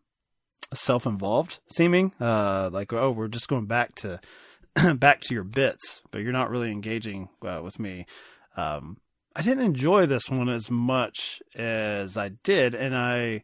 self-involved 0.73 1.59
seeming. 1.67 2.13
Uh, 2.19 2.69
like, 2.71 2.93
oh, 2.93 3.11
we're 3.11 3.27
just 3.27 3.47
going 3.47 3.65
back 3.65 3.95
to 3.95 4.19
back 4.95 5.21
to 5.21 5.33
your 5.33 5.43
bits, 5.43 6.01
but 6.11 6.21
you're 6.21 6.31
not 6.31 6.49
really 6.49 6.71
engaging 6.71 7.29
uh, 7.41 7.61
with 7.63 7.79
me. 7.79 8.05
Um, 8.57 8.97
I 9.35 9.41
didn't 9.41 9.63
enjoy 9.63 10.05
this 10.05 10.29
one 10.29 10.49
as 10.49 10.69
much 10.69 11.41
as 11.55 12.17
I 12.17 12.29
did, 12.43 12.75
and 12.75 12.95
I 12.95 13.41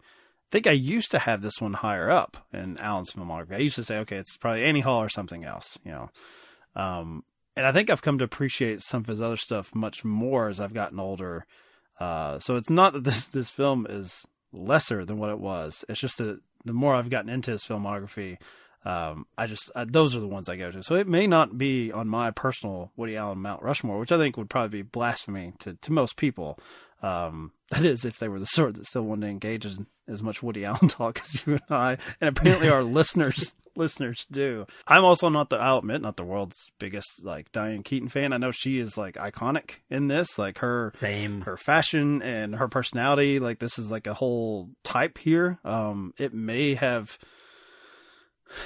think 0.52 0.68
I 0.68 0.72
used 0.72 1.12
to 1.12 1.20
have 1.20 1.42
this 1.42 1.60
one 1.60 1.74
higher 1.74 2.12
up 2.12 2.46
in 2.54 2.78
Allen's 2.78 3.14
filmography. 3.14 3.56
I 3.56 3.60
used 3.60 3.76
to 3.76 3.84
say, 3.84 3.98
okay, 4.00 4.18
it's 4.18 4.38
probably 4.38 4.66
Annie 4.66 4.82
Hall 4.82 5.02
or 5.02 5.10
something 5.10 5.46
else, 5.46 5.80
you 5.84 5.92
know. 5.92 6.10
Um, 6.76 7.24
and 7.56 7.66
I 7.66 7.72
think 7.72 7.90
I've 7.90 8.02
come 8.02 8.18
to 8.20 8.26
appreciate 8.26 8.82
some 8.82 9.02
of 9.02 9.08
his 9.08 9.22
other 9.22 9.38
stuff 9.38 9.74
much 9.76 10.06
more 10.06 10.48
as 10.48 10.60
I've 10.60 10.74
gotten 10.74 11.00
older. 11.00 11.46
Uh, 12.00 12.40
so 12.40 12.56
it's 12.56 12.70
not 12.70 12.94
that 12.94 13.04
this 13.04 13.28
this 13.28 13.50
film 13.50 13.86
is 13.90 14.26
lesser 14.52 15.06
than 15.06 15.18
what 15.18 15.30
it 15.30 15.40
was. 15.40 15.84
It's 15.90 16.00
just 16.00 16.18
that 16.18 16.40
the 16.66 16.74
more 16.74 16.96
I've 16.96 17.10
gotten 17.10 17.30
into 17.30 17.52
his 17.52 17.64
filmography, 17.64 18.38
um, 18.86 19.26
I 19.38 19.48
just 19.48 19.70
I, 19.76 19.86
those 19.86 20.16
are 20.16 20.22
the 20.22 20.28
ones 20.28 20.50
I 20.50 20.56
go 20.56 20.72
to. 20.72 20.84
So 20.84 20.96
it 20.96 21.08
may 21.08 21.28
not 21.28 21.58
be 21.58 21.92
on 21.92 22.08
my 22.08 22.32
personal 22.32 22.92
Woody 22.96 23.18
Allen 23.18 23.40
Mount 23.40 23.62
Rushmore, 23.62 24.00
which 24.00 24.12
I 24.12 24.18
think 24.18 24.38
would 24.38 24.50
probably 24.50 24.82
be 24.82 24.90
blasphemy 24.90 25.54
to 25.60 25.76
to 25.76 25.92
most 25.92 26.16
people. 26.16 26.58
Um, 27.02 27.52
that 27.70 27.86
is, 27.86 28.06
if 28.06 28.18
they 28.18 28.28
were 28.28 28.40
the 28.40 28.46
sort 28.46 28.76
that 28.76 28.86
still 28.86 29.04
wanted 29.04 29.28
to 29.28 29.32
engage 29.32 29.66
in 29.66 29.88
as 30.10 30.24
much 30.24 30.44
Woody 30.44 30.66
Allen 30.66 30.88
talk 30.88 31.22
as 31.22 31.46
you 31.46 31.54
and 31.54 31.62
I, 31.70 31.98
and 32.20 32.30
apparently 32.30 32.70
our 32.70 32.84
listeners 33.00 33.56
listeners 33.76 34.28
do. 34.30 34.68
I'm 34.88 35.06
also 35.06 35.30
not 35.30 35.50
the 35.50 35.58
I'll 35.58 35.80
admit 35.80 36.02
not 36.02 36.18
the 36.18 36.24
world's 36.24 36.70
biggest 36.80 37.24
like 37.24 37.52
Diane 37.52 37.84
Keaton 37.84 38.10
fan. 38.10 38.34
I 38.34 38.38
know 38.38 38.52
she 38.52 38.78
is 38.78 38.98
like 38.98 39.16
iconic 39.16 39.76
in 39.90 40.08
this, 40.08 40.38
like 40.38 40.60
her 40.60 40.92
same 40.96 41.42
her 41.42 41.58
fashion 41.58 42.22
and 42.22 42.56
her 42.56 42.68
personality. 42.68 43.40
Like 43.40 43.60
this 43.60 43.80
is 43.80 43.92
like 43.92 44.06
a 44.06 44.14
whole 44.14 44.70
type 44.84 45.18
here. 45.18 45.60
Um, 45.64 46.14
it 46.18 46.34
may 46.34 46.76
have 46.76 47.18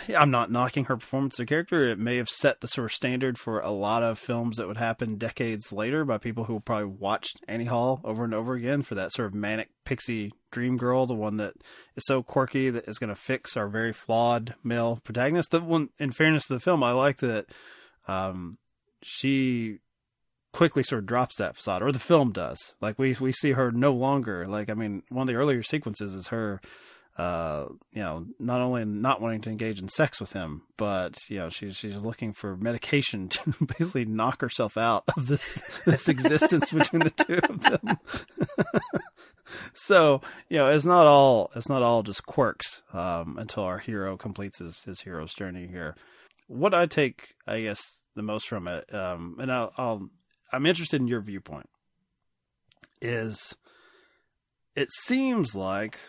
I'm 0.10 0.32
not 0.32 0.52
knocking 0.52 0.86
her 0.86 0.98
performance 0.98 1.39
or 1.39 1.46
character. 1.46 1.89
It 1.89 2.00
may 2.00 2.17
have 2.17 2.30
set 2.30 2.62
the 2.62 2.67
sort 2.67 2.86
of 2.86 2.96
standard 2.96 3.38
for 3.38 3.60
a 3.60 3.72
lot 3.72 4.04
of 4.04 4.19
films 4.19 4.58
that 4.58 4.67
would 4.67 4.78
happen 4.78 5.17
decades 5.17 5.72
later 5.72 6.06
by 6.06 6.17
people 6.17 6.46
who 6.46 6.60
probably 6.60 6.86
watched 6.86 7.39
Annie 7.48 7.65
Hall 7.65 8.02
over 8.04 8.24
and 8.24 8.34
over 8.34 8.54
again 8.54 8.82
for 8.82 8.96
that 8.96 9.12
sort 9.12 9.28
of 9.28 9.34
manic 9.34 9.69
pixie 9.86 10.32
dream 10.52 10.78
girl, 10.78 11.06
the 11.06 11.13
one 11.13 11.38
that 11.38 11.54
is 11.96 12.04
so 12.06 12.24
quirky 12.24 12.69
that 12.69 12.88
is 12.88 13.00
going 13.00 13.10
to 13.10 13.15
fix 13.15 13.58
our 13.58 13.67
very 13.67 13.93
flawed 13.93 14.56
male 14.63 15.00
protagonist. 15.04 15.52
The 15.52 15.62
one, 15.62 15.89
in 16.00 16.12
fairness 16.12 16.48
to 16.48 16.54
the 16.54 16.60
film, 16.60 16.84
I 16.84 16.91
like 16.91 17.17
that 17.17 17.48
um, 18.08 18.58
she 19.02 19.80
quickly 20.54 20.84
sort 20.84 21.00
of 21.00 21.06
drops 21.08 21.38
that 21.38 21.56
facade, 21.56 21.82
or 21.82 21.91
the 21.91 22.00
film 22.00 22.32
does. 22.32 22.74
Like 22.80 22.98
we 22.98 23.15
we 23.19 23.32
see 23.32 23.52
her 23.52 23.72
no 23.72 23.91
longer. 23.91 24.48
Like 24.48 24.69
I 24.69 24.76
mean, 24.76 25.04
one 25.10 25.24
of 25.24 25.28
the 25.28 25.39
earlier 25.39 25.63
sequences 25.63 26.13
is 26.13 26.28
her 26.30 26.62
uh, 27.15 27.67
you 27.91 28.02
know, 28.02 28.26
not 28.39 28.60
only 28.60 28.86
not 28.86 29.21
wanting 29.21 29.41
to 29.41 29.52
engage 29.52 29.80
in 29.80 29.88
sex 29.88 30.19
with 30.19 30.34
him, 30.34 30.63
but 30.78 31.15
you 31.30 31.38
know, 31.38 31.49
she's 31.49 31.76
she's 31.76 32.04
looking 32.04 32.34
for 32.34 32.58
medication 32.58 33.30
to 33.30 33.54
basically 33.78 34.06
knock 34.06 34.41
herself 34.41 34.78
out 34.78 35.04
of 35.15 35.28
this 35.28 35.62
this 35.86 36.10
existence 36.10 36.71
between 36.71 37.04
the 37.04 37.12
two 37.12 37.39
of 37.49 37.62
them. 37.62 37.99
so 39.73 40.21
you 40.49 40.58
know, 40.58 40.69
it's 40.69 40.86
not 40.86 41.06
all 41.06 41.52
it's 41.56 41.69
not 41.69 41.84
all 41.84 42.02
just 42.02 42.26
quirks 42.26 42.82
um, 42.93 43.38
until 43.38 43.63
our 43.63 43.78
hero 43.78 44.17
completes 44.17 44.58
his 44.58 44.82
his 44.84 45.02
hero's 45.02 45.36
journey 45.36 45.67
here. 45.67 45.95
What 46.47 46.73
I 46.73 46.88
take, 46.88 47.36
I 47.47 47.62
guess, 47.62 47.80
the 48.15 48.23
most 48.23 48.47
from 48.47 48.67
it, 48.67 48.93
um, 48.93 49.38
and 49.39 49.52
I'll, 49.52 49.71
I'll 49.78 50.10
I'm 50.52 50.65
interested 50.65 50.99
in 50.99 51.08
your 51.08 51.21
viewpoint, 51.21 51.69
is 53.02 53.56
it 54.76 54.89
seems 55.06 55.56
like 55.56 55.99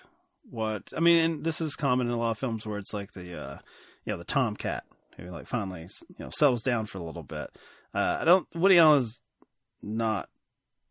what 0.50 0.92
I 0.96 1.00
mean, 1.00 1.18
and 1.18 1.44
this 1.44 1.60
is 1.60 1.76
common 1.76 2.06
in 2.06 2.12
a 2.12 2.18
lot 2.18 2.32
of 2.32 2.38
films 2.38 2.66
where 2.66 2.78
it's 2.78 2.94
like 2.94 3.12
the 3.12 3.38
uh, 3.38 3.58
you 4.04 4.12
know 4.12 4.18
the 4.18 4.24
tomcat 4.24 4.84
who 5.16 5.30
like 5.30 5.46
finally 5.46 5.82
you 5.82 6.16
know 6.18 6.30
settles 6.30 6.62
down 6.62 6.86
for 6.86 6.98
a 6.98 7.04
little 7.04 7.22
bit. 7.22 7.50
Uh, 7.94 8.18
I 8.20 8.24
don't 8.24 8.46
Woody 8.54 8.78
Allen 8.78 9.00
is 9.00 9.22
not 9.82 10.28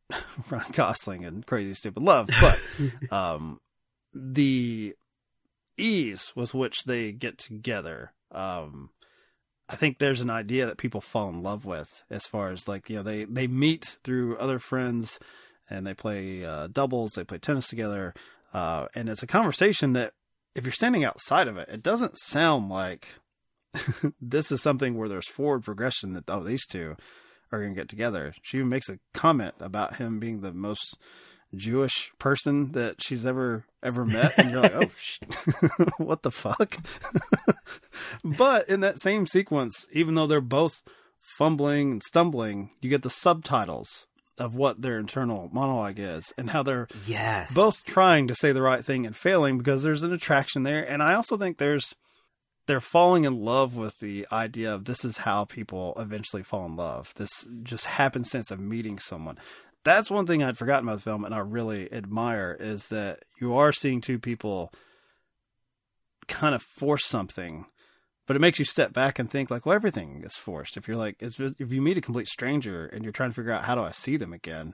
Ryan 0.50 0.72
Gosling 0.72 1.26
and 1.26 1.46
Crazy 1.46 1.74
Stupid 1.74 2.04
Love, 2.04 2.30
but 2.40 2.60
um, 3.12 3.60
the 4.14 4.96
ease 5.78 6.32
with 6.36 6.54
which 6.54 6.84
they 6.84 7.12
get 7.12 7.38
together. 7.38 8.14
Um, 8.32 8.90
I 9.70 9.76
think 9.76 9.98
there's 9.98 10.22
an 10.22 10.30
idea 10.30 10.66
that 10.66 10.78
people 10.78 11.02
fall 11.02 11.30
in 11.30 11.42
love 11.42 11.66
with 11.66 12.04
as 12.10 12.26
far 12.26 12.52
as 12.52 12.68
like 12.68 12.90
you 12.90 12.98
know 12.98 13.04
they 13.04 13.26
they 13.26 13.48
meet 13.48 13.98
through 14.04 14.38
other 14.38 14.60
friends 14.60 15.20
and 15.70 15.88
they 15.88 15.94
play 15.94 16.44
uh, 16.44 16.68
doubles, 16.68 17.14
they 17.14 17.24
play 17.24 17.38
tennis 17.38 17.68
together. 17.68 18.14
Uh, 18.54 18.88
and 18.94 19.10
it's 19.10 19.24
a 19.24 19.28
conversation 19.28 19.94
that, 19.94 20.14
if 20.56 20.64
you're 20.64 20.72
standing 20.72 21.04
outside 21.04 21.48
of 21.48 21.58
it, 21.58 21.68
it 21.70 21.82
doesn't 21.82 22.18
sound 22.20 22.70
like 22.70 23.08
this 24.22 24.52
is 24.52 24.62
something 24.62 24.96
where 24.96 25.10
there's 25.10 25.28
forward 25.28 25.64
progression 25.64 26.14
that, 26.14 26.30
oh, 26.30 26.44
these 26.44 26.66
two 26.68 26.96
are 27.52 27.60
going 27.60 27.74
to 27.74 27.80
get 27.80 27.90
together. 27.90 28.34
She 28.42 28.58
even 28.58 28.70
makes 28.70 28.90
a 28.90 29.00
comment 29.14 29.56
about 29.60 29.96
him 29.96 30.20
being 30.20 30.42
the 30.42 30.54
most 30.54 30.98
Jewish 31.56 32.12
person 32.20 32.72
that 32.72 33.02
she's 33.02 33.26
ever 33.26 33.66
ever 33.82 34.06
met, 34.06 34.34
and 34.38 34.50
you're 34.50 34.62
like, 34.62 34.76
oh, 34.76 34.90
sh- 34.98 35.20
what 35.98 36.24
the 36.24 36.32
fuck? 36.32 36.78
but 38.24 38.68
in 38.70 38.80
that 38.80 39.00
same 39.00 39.28
sequence, 39.28 39.88
even 39.92 40.16
though 40.16 40.28
they're 40.28 40.42
both 40.42 40.82
fumbling 41.38 41.92
and 41.92 42.04
stumbling, 42.04 42.72
you 42.82 42.90
get 42.90 43.04
the 43.04 43.10
subtitles 43.10 44.08
of 44.38 44.56
what 44.56 44.82
their 44.82 44.98
internal 44.98 45.50
monologue 45.52 46.00
is 46.00 46.34
and 46.38 46.50
how 46.50 46.64
they're 46.64 46.88
yes. 47.06 47.54
both 47.54 47.86
trying 47.86 48.28
to 48.28 48.36
say 48.36 48.52
the 48.52 48.62
right 48.62 48.84
thing 48.84 49.06
and 49.06 49.16
failing 49.16 49.58
because 49.58 49.84
there's 49.84 50.04
an 50.04 50.14
attraction 50.14 50.64
there. 50.64 50.84
And 50.84 51.04
i 51.04 51.14
also 51.14 51.38
think 51.38 51.58
there's 51.58 51.94
they're 52.66 52.80
falling 52.80 53.26
in 53.26 53.42
love 53.42 53.76
with 53.76 54.00
the 54.00 54.26
idea 54.32 54.74
of 54.74 54.86
this 54.86 55.04
is 55.04 55.18
how 55.18 55.44
people 55.46 55.94
eventually 55.98 56.44
fall 56.44 56.66
in 56.66 56.78
love. 56.78 57.12
This 57.16 57.30
just 57.62 57.86
happenstance 57.86 58.52
of 58.52 58.60
meeting 58.60 59.00
someone. 59.00 59.38
That's 59.84 60.10
one 60.10 60.26
thing 60.26 60.42
i'd 60.42 60.58
forgotten 60.58 60.88
about 60.88 61.00
the 61.00 61.04
film 61.04 61.26
and 61.26 61.36
i 61.36 61.40
really 61.40 61.92
admire 61.92 62.56
is 62.58 62.88
that 62.88 63.20
you 63.42 63.54
are 63.54 63.74
seeing 63.74 64.00
two 64.00 64.18
people 64.18 64.72
kind 66.28 66.56
of 66.56 66.62
force 66.62 67.06
something 67.06 67.66
but 68.26 68.36
it 68.36 68.40
makes 68.40 68.60
you 68.60 68.66
step 68.66 68.94
back 68.94 69.20
and 69.20 69.30
think 69.30 69.50
like 69.50 69.66
well 69.66 69.76
everything 69.76 70.22
is 70.26 70.36
forced. 70.36 70.78
If 70.78 70.88
you're 70.88 70.98
like 70.98 71.18
if 71.20 71.40
you 71.72 71.82
meet 71.82 71.98
a 71.98 72.02
complete 72.02 72.28
stranger 72.28 72.86
and 72.86 73.04
you're 73.04 73.14
trying 73.14 73.32
to 73.32 73.36
figure 73.36 73.52
out 73.52 73.64
how 73.64 73.76
do 73.76 73.82
i 73.82 73.92
see 73.92 74.18
them 74.18 74.34
again 74.34 74.74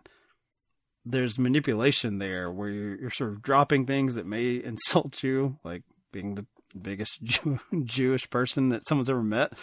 there's 1.05 1.39
manipulation 1.39 2.19
there 2.19 2.51
where 2.51 2.69
you're, 2.69 2.95
you're 2.95 3.09
sort 3.09 3.31
of 3.31 3.41
dropping 3.41 3.85
things 3.85 4.15
that 4.15 4.25
may 4.25 4.55
insult 4.63 5.23
you 5.23 5.57
like 5.63 5.83
being 6.12 6.35
the 6.35 6.45
biggest 6.79 7.19
Jew- 7.23 7.59
jewish 7.83 8.29
person 8.29 8.69
that 8.69 8.88
someone's 8.88 9.09
ever 9.09 9.23
met. 9.23 9.53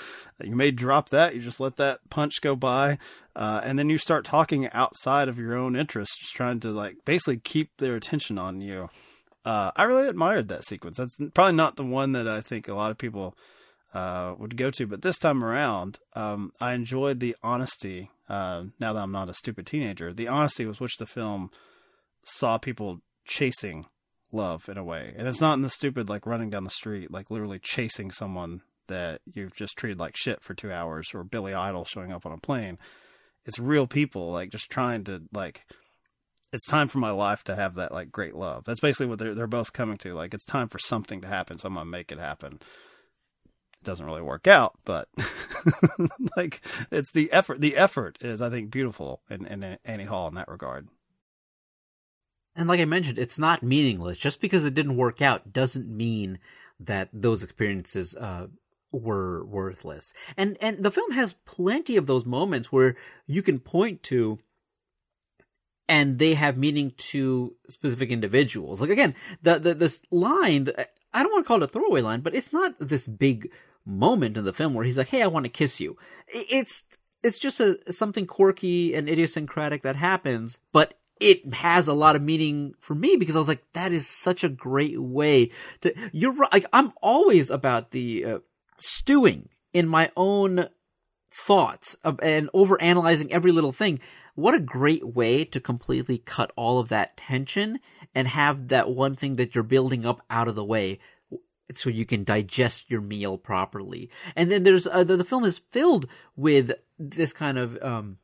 You 0.42 0.56
may 0.56 0.70
drop 0.70 1.10
that. 1.10 1.34
You 1.34 1.40
just 1.40 1.60
let 1.60 1.76
that 1.76 2.00
punch 2.10 2.40
go 2.40 2.56
by. 2.56 2.98
Uh, 3.34 3.60
and 3.62 3.78
then 3.78 3.88
you 3.88 3.98
start 3.98 4.24
talking 4.24 4.68
outside 4.72 5.28
of 5.28 5.38
your 5.38 5.54
own 5.54 5.76
interests 5.76 6.18
just 6.18 6.34
trying 6.34 6.58
to 6.60 6.70
like 6.70 6.96
basically 7.04 7.38
keep 7.38 7.70
their 7.78 7.94
attention 7.94 8.38
on 8.38 8.60
you. 8.60 8.88
Uh, 9.44 9.70
i 9.76 9.84
really 9.84 10.08
admired 10.08 10.48
that 10.48 10.64
sequence. 10.64 10.96
That's 10.96 11.16
probably 11.32 11.52
not 11.52 11.76
the 11.76 11.84
one 11.84 12.12
that 12.12 12.26
i 12.26 12.40
think 12.40 12.66
a 12.66 12.74
lot 12.74 12.90
of 12.90 12.98
people 12.98 13.36
uh, 13.96 14.34
would 14.38 14.58
go 14.58 14.70
to. 14.70 14.86
But 14.86 15.00
this 15.00 15.16
time 15.16 15.42
around, 15.42 15.98
um, 16.14 16.52
I 16.60 16.74
enjoyed 16.74 17.18
the 17.18 17.34
honesty. 17.42 18.10
Uh, 18.28 18.64
now 18.78 18.92
that 18.92 19.02
I'm 19.02 19.12
not 19.12 19.30
a 19.30 19.34
stupid 19.34 19.66
teenager, 19.66 20.12
the 20.12 20.28
honesty 20.28 20.66
with 20.66 20.82
which 20.82 20.98
the 20.98 21.06
film 21.06 21.50
saw 22.24 22.58
people 22.58 22.98
chasing 23.24 23.86
love 24.30 24.68
in 24.68 24.76
a 24.76 24.84
way, 24.84 25.14
and 25.16 25.26
it's 25.26 25.40
not 25.40 25.54
in 25.54 25.62
the 25.62 25.70
stupid 25.70 26.10
like 26.10 26.26
running 26.26 26.50
down 26.50 26.64
the 26.64 26.70
street, 26.70 27.10
like 27.10 27.30
literally 27.30 27.58
chasing 27.58 28.10
someone 28.10 28.60
that 28.88 29.22
you've 29.24 29.54
just 29.54 29.78
treated 29.78 29.98
like 29.98 30.14
shit 30.14 30.42
for 30.42 30.52
two 30.52 30.70
hours, 30.70 31.08
or 31.14 31.24
Billy 31.24 31.54
Idol 31.54 31.86
showing 31.86 32.12
up 32.12 32.26
on 32.26 32.32
a 32.32 32.38
plane. 32.38 32.76
It's 33.46 33.58
real 33.58 33.86
people 33.86 34.30
like 34.30 34.50
just 34.50 34.68
trying 34.68 35.04
to 35.04 35.22
like. 35.32 35.64
It's 36.52 36.66
time 36.66 36.88
for 36.88 36.98
my 36.98 37.10
life 37.10 37.44
to 37.44 37.56
have 37.56 37.74
that 37.76 37.92
like 37.92 38.12
great 38.12 38.34
love. 38.34 38.64
That's 38.66 38.80
basically 38.80 39.06
what 39.06 39.18
they're 39.18 39.34
they're 39.34 39.46
both 39.46 39.72
coming 39.72 39.96
to. 39.98 40.12
Like 40.12 40.34
it's 40.34 40.44
time 40.44 40.68
for 40.68 40.78
something 40.78 41.22
to 41.22 41.28
happen, 41.28 41.56
so 41.56 41.68
I'm 41.68 41.74
gonna 41.74 41.86
make 41.86 42.12
it 42.12 42.18
happen 42.18 42.60
doesn't 43.86 44.04
really 44.04 44.22
work 44.22 44.46
out, 44.46 44.74
but 44.84 45.08
like 46.36 46.60
it's 46.90 47.12
the 47.12 47.32
effort. 47.32 47.60
The 47.60 47.76
effort 47.76 48.18
is, 48.20 48.42
I 48.42 48.50
think, 48.50 48.70
beautiful 48.70 49.22
in, 49.30 49.46
in 49.46 49.78
Annie 49.84 50.04
Hall 50.04 50.28
in 50.28 50.34
that 50.34 50.48
regard. 50.48 50.88
And 52.54 52.68
like 52.68 52.80
I 52.80 52.84
mentioned, 52.84 53.18
it's 53.18 53.38
not 53.38 53.62
meaningless. 53.62 54.18
Just 54.18 54.40
because 54.40 54.64
it 54.64 54.74
didn't 54.74 54.96
work 54.96 55.22
out 55.22 55.52
doesn't 55.52 55.88
mean 55.88 56.38
that 56.80 57.08
those 57.12 57.42
experiences 57.42 58.14
uh, 58.14 58.48
were 58.92 59.44
worthless. 59.44 60.12
And 60.36 60.56
and 60.60 60.82
the 60.82 60.90
film 60.90 61.12
has 61.12 61.34
plenty 61.44 61.96
of 61.96 62.06
those 62.06 62.26
moments 62.26 62.72
where 62.72 62.96
you 63.26 63.42
can 63.42 63.58
point 63.58 64.02
to 64.04 64.38
and 65.88 66.18
they 66.18 66.34
have 66.34 66.56
meaning 66.56 66.92
to 66.96 67.54
specific 67.68 68.10
individuals. 68.10 68.80
Like 68.80 68.90
again, 68.90 69.14
the, 69.42 69.58
the 69.58 69.74
this 69.74 70.02
line, 70.10 70.68
I 71.12 71.22
don't 71.22 71.32
want 71.32 71.44
to 71.44 71.48
call 71.48 71.62
it 71.62 71.64
a 71.64 71.68
throwaway 71.68 72.00
line, 72.00 72.20
but 72.20 72.34
it's 72.34 72.52
not 72.52 72.74
this 72.78 73.06
big 73.06 73.50
moment 73.86 74.36
in 74.36 74.44
the 74.44 74.52
film 74.52 74.74
where 74.74 74.84
he's 74.84 74.98
like, 74.98 75.08
"Hey, 75.08 75.22
I 75.22 75.28
want 75.28 75.44
to 75.44 75.50
kiss 75.50 75.80
you." 75.80 75.96
It's 76.28 76.82
it's 77.22 77.38
just 77.38 77.60
a 77.60 77.92
something 77.92 78.26
quirky 78.26 78.94
and 78.94 79.08
idiosyncratic 79.08 79.82
that 79.82 79.96
happens, 79.96 80.58
but 80.72 80.94
it 81.20 81.54
has 81.54 81.88
a 81.88 81.94
lot 81.94 82.16
of 82.16 82.22
meaning 82.22 82.74
for 82.80 82.94
me 82.94 83.16
because 83.16 83.36
I 83.36 83.38
was 83.38 83.48
like, 83.48 83.64
that 83.72 83.92
is 83.92 84.06
such 84.06 84.44
a 84.44 84.48
great 84.48 85.00
way 85.00 85.50
to. 85.80 85.94
You're 86.12 86.32
right. 86.32 86.52
Like 86.52 86.66
I'm 86.72 86.92
always 87.00 87.50
about 87.50 87.90
the 87.90 88.24
uh, 88.24 88.38
stewing 88.78 89.48
in 89.72 89.88
my 89.88 90.10
own 90.16 90.68
thoughts 91.32 91.94
of, 92.04 92.20
and 92.22 92.50
over 92.52 92.80
analyzing 92.80 93.32
every 93.32 93.52
little 93.52 93.72
thing. 93.72 94.00
What 94.34 94.54
a 94.54 94.60
great 94.60 95.14
way 95.14 95.44
to 95.46 95.60
completely 95.60 96.18
cut 96.18 96.52
all 96.56 96.78
of 96.78 96.88
that 96.88 97.16
tension 97.16 97.80
and 98.14 98.28
have 98.28 98.68
that 98.68 98.90
one 98.90 99.16
thing 99.16 99.36
that 99.36 99.54
you're 99.54 99.64
building 99.64 100.04
up 100.04 100.20
out 100.28 100.48
of 100.48 100.54
the 100.54 100.64
way 100.64 100.98
so 101.74 101.90
you 101.90 102.06
can 102.06 102.24
digest 102.24 102.90
your 102.90 103.00
meal 103.00 103.38
properly. 103.38 104.10
And 104.34 104.50
then 104.50 104.62
there's 104.62 104.86
uh, 104.86 105.04
the, 105.04 105.16
the, 105.16 105.24
film 105.24 105.44
is 105.44 105.58
filled 105.58 106.06
with 106.36 106.72
this 106.98 107.32
kind 107.32 107.58
of 107.58 107.82
um, 107.82 108.18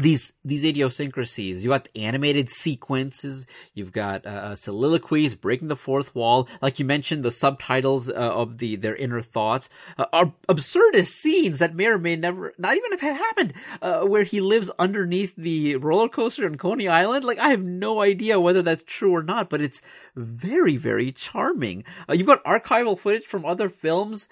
these 0.00 0.32
these 0.44 0.64
idiosyncrasies. 0.64 1.62
You 1.62 1.70
got 1.70 1.88
animated 1.94 2.48
sequences. 2.48 3.44
You've 3.74 3.92
got 3.92 4.24
uh, 4.24 4.30
uh, 4.30 4.54
soliloquies, 4.54 5.34
breaking 5.34 5.68
the 5.68 5.76
fourth 5.76 6.14
wall. 6.14 6.48
Like 6.62 6.78
you 6.78 6.86
mentioned, 6.86 7.22
the 7.22 7.30
subtitles 7.30 8.08
uh, 8.08 8.12
of 8.12 8.58
the 8.58 8.76
their 8.76 8.96
inner 8.96 9.20
thoughts 9.20 9.68
uh, 9.98 10.06
are 10.12 10.32
absurdist 10.48 11.08
scenes 11.08 11.58
that 11.58 11.74
may 11.74 11.86
or 11.86 11.98
may 11.98 12.16
never, 12.16 12.54
not 12.56 12.76
even 12.76 12.98
have 12.98 13.16
happened. 13.16 13.52
Uh, 13.82 14.04
where 14.04 14.22
he 14.22 14.40
lives 14.40 14.70
underneath 14.78 15.34
the 15.36 15.76
roller 15.76 16.08
coaster 16.08 16.46
in 16.46 16.56
Coney 16.56 16.88
Island. 16.88 17.24
Like 17.24 17.38
I 17.38 17.48
have 17.48 17.62
no 17.62 18.00
idea 18.00 18.40
whether 18.40 18.62
that's 18.62 18.84
true 18.86 19.14
or 19.14 19.22
not, 19.22 19.50
but 19.50 19.60
it's 19.60 19.82
very 20.16 20.78
very 20.78 21.12
charming. 21.12 21.84
Uh, 22.08 22.14
you've 22.14 22.26
got 22.26 22.42
archival 22.44 22.98
footage 22.98 23.26
from 23.26 23.44
other 23.44 23.68
films. 23.68 24.26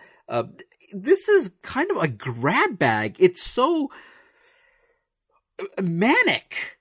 this 0.92 1.28
is 1.28 1.50
kind 1.62 1.90
of 1.90 1.98
a 1.98 2.08
grab 2.08 2.78
bag. 2.78 3.16
It's 3.18 3.42
so 3.42 3.90
manic 5.82 6.78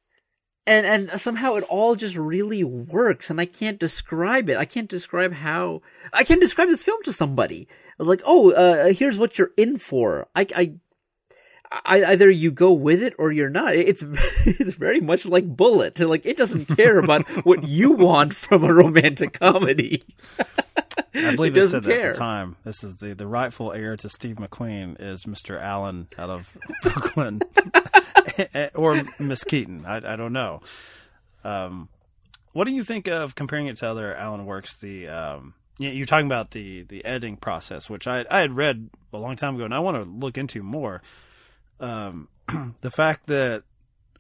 and 0.68 0.86
and 0.86 1.22
somehow 1.22 1.56
it 1.56 1.64
all 1.64 1.96
just 1.96 2.16
really 2.16 2.64
works 2.64 3.30
and 3.30 3.42
i 3.42 3.46
can't 3.46 3.80
describe 3.80 4.50
it 4.50 4.58
i 4.58 4.66
can't 4.66 4.90
describe 4.90 5.34
how 5.34 5.82
i 6.14 6.24
can't 6.24 6.42
describe 6.42 6.68
this 6.68 6.84
film 6.84 7.02
to 7.04 7.14
somebody 7.14 7.68
like 7.98 8.22
oh 8.26 8.52
uh, 8.52 8.94
here's 8.94 9.18
what 9.18 9.38
you're 9.38 9.52
in 9.58 9.78
for 9.78 10.28
i 10.36 10.46
i 10.56 10.74
I, 11.86 12.04
either 12.06 12.30
you 12.30 12.52
go 12.52 12.72
with 12.72 13.04
it 13.04 13.14
or 13.20 13.32
you're 13.32 13.50
not. 13.50 13.76
It's 13.76 14.04
it's 14.46 14.76
very 14.76 15.00
much 15.00 15.28
like 15.28 15.46
Bullitt. 15.46 16.00
Like 16.00 16.26
it 16.26 16.36
doesn't 16.36 16.66
care 16.66 16.98
about 16.98 17.28
what 17.46 17.68
you 17.68 17.92
want 17.92 18.34
from 18.34 18.64
a 18.64 18.74
romantic 18.74 19.40
comedy. 19.40 20.04
I 21.14 21.36
believe 21.36 21.56
it 21.56 21.62
doesn't 21.62 21.84
said 21.84 21.92
that 21.92 22.06
at 22.08 22.14
the 22.14 22.20
time. 22.20 22.56
This 22.64 22.84
is 22.84 22.96
the, 22.96 23.14
the 23.14 23.28
rightful 23.28 23.72
heir 23.72 23.96
to 23.98 24.10
Steve 24.10 24.38
McQueen 24.38 25.00
is 25.00 25.26
Mr. 25.26 25.62
Allen 25.62 26.08
out 26.18 26.32
of 26.32 26.58
Brooklyn 26.82 27.42
or 28.76 29.02
Miss 29.20 29.44
Keaton. 29.44 29.86
I, 29.86 30.14
I 30.14 30.16
don't 30.16 30.34
know. 30.34 30.62
Um, 31.44 31.90
what 32.54 32.66
do 32.66 32.72
you 32.72 32.84
think 32.84 33.08
of 33.08 33.36
comparing 33.36 33.68
it 33.68 33.78
to 33.78 33.88
other 33.88 34.16
Allen 34.16 34.46
works? 34.46 34.78
The 34.80 35.08
um, 35.08 35.54
you- 35.78 35.90
you're 35.92 36.06
talking 36.06 36.26
about 36.26 36.52
the 36.52 36.84
the 36.84 37.04
editing 37.06 37.38
process, 37.38 37.90
which 37.90 38.08
I 38.08 38.26
I 38.30 38.42
had 38.42 38.56
read 38.56 38.90
a 39.14 39.18
long 39.18 39.36
time 39.36 39.56
ago, 39.56 39.66
and 39.66 39.74
I 39.74 39.80
want 39.80 39.98
to 39.98 40.04
look 40.10 40.38
into 40.38 40.64
more. 40.64 41.02
Um, 41.80 42.28
the 42.82 42.92
fact 42.92 43.28
that 43.28 43.64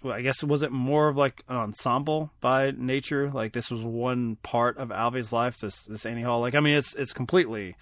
well, 0.02 0.14
I 0.14 0.22
guess 0.22 0.42
was 0.44 0.62
it 0.64 0.72
more 0.72 1.10
of 1.10 1.18
like 1.18 1.44
an 1.50 1.58
ensemble 1.58 2.32
by 2.40 2.72
nature? 2.72 3.30
Like 3.32 3.52
this 3.52 3.70
was 3.70 3.82
one 3.82 4.38
part 4.38 4.78
of 4.78 4.90
Alvy's 4.92 5.34
life. 5.34 5.58
This 5.58 5.84
this 5.86 6.06
Annie 6.06 6.22
Hall. 6.22 6.40
Like 6.40 6.56
I 6.56 6.60
mean, 6.62 6.78
it's 6.78 6.96
it's 6.96 7.12
completely, 7.12 7.76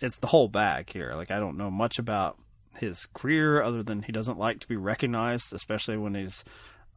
it's 0.00 0.18
the 0.18 0.26
whole 0.26 0.48
bag 0.48 0.90
here. 0.92 1.12
Like 1.14 1.30
I 1.30 1.38
don't 1.38 1.56
know 1.56 1.70
much 1.70 1.98
about 1.98 2.36
his 2.74 3.06
career 3.14 3.62
other 3.62 3.82
than 3.82 4.02
he 4.02 4.12
doesn't 4.12 4.38
like 4.38 4.60
to 4.60 4.68
be 4.68 4.76
recognized, 4.76 5.52
especially 5.52 5.96
when 5.96 6.14
he's 6.14 6.44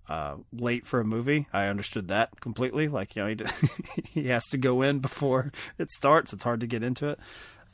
uh, 0.10 0.36
late 0.52 0.86
for 0.86 1.00
a 1.00 1.06
movie. 1.06 1.48
I 1.54 1.68
understood 1.68 2.08
that 2.10 2.40
completely. 2.40 2.88
Like 2.88 3.16
you 3.16 3.24
know, 3.24 3.30
he 3.30 3.38
he 4.22 4.28
has 4.28 4.46
to 4.48 4.58
go 4.58 4.82
in 4.82 5.00
before 5.00 5.52
it 5.78 5.92
starts. 5.92 6.34
It's 6.34 6.44
hard 6.44 6.60
to 6.62 6.68
get 6.68 6.84
into 6.84 7.10
it. 7.10 7.20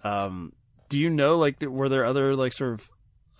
Um, 0.04 0.54
do 0.88 1.00
you 1.00 1.10
know 1.10 1.38
like 1.38 1.62
were 1.62 1.90
there 1.90 2.06
other 2.06 2.36
like 2.36 2.54
sort 2.54 2.74
of 2.74 2.90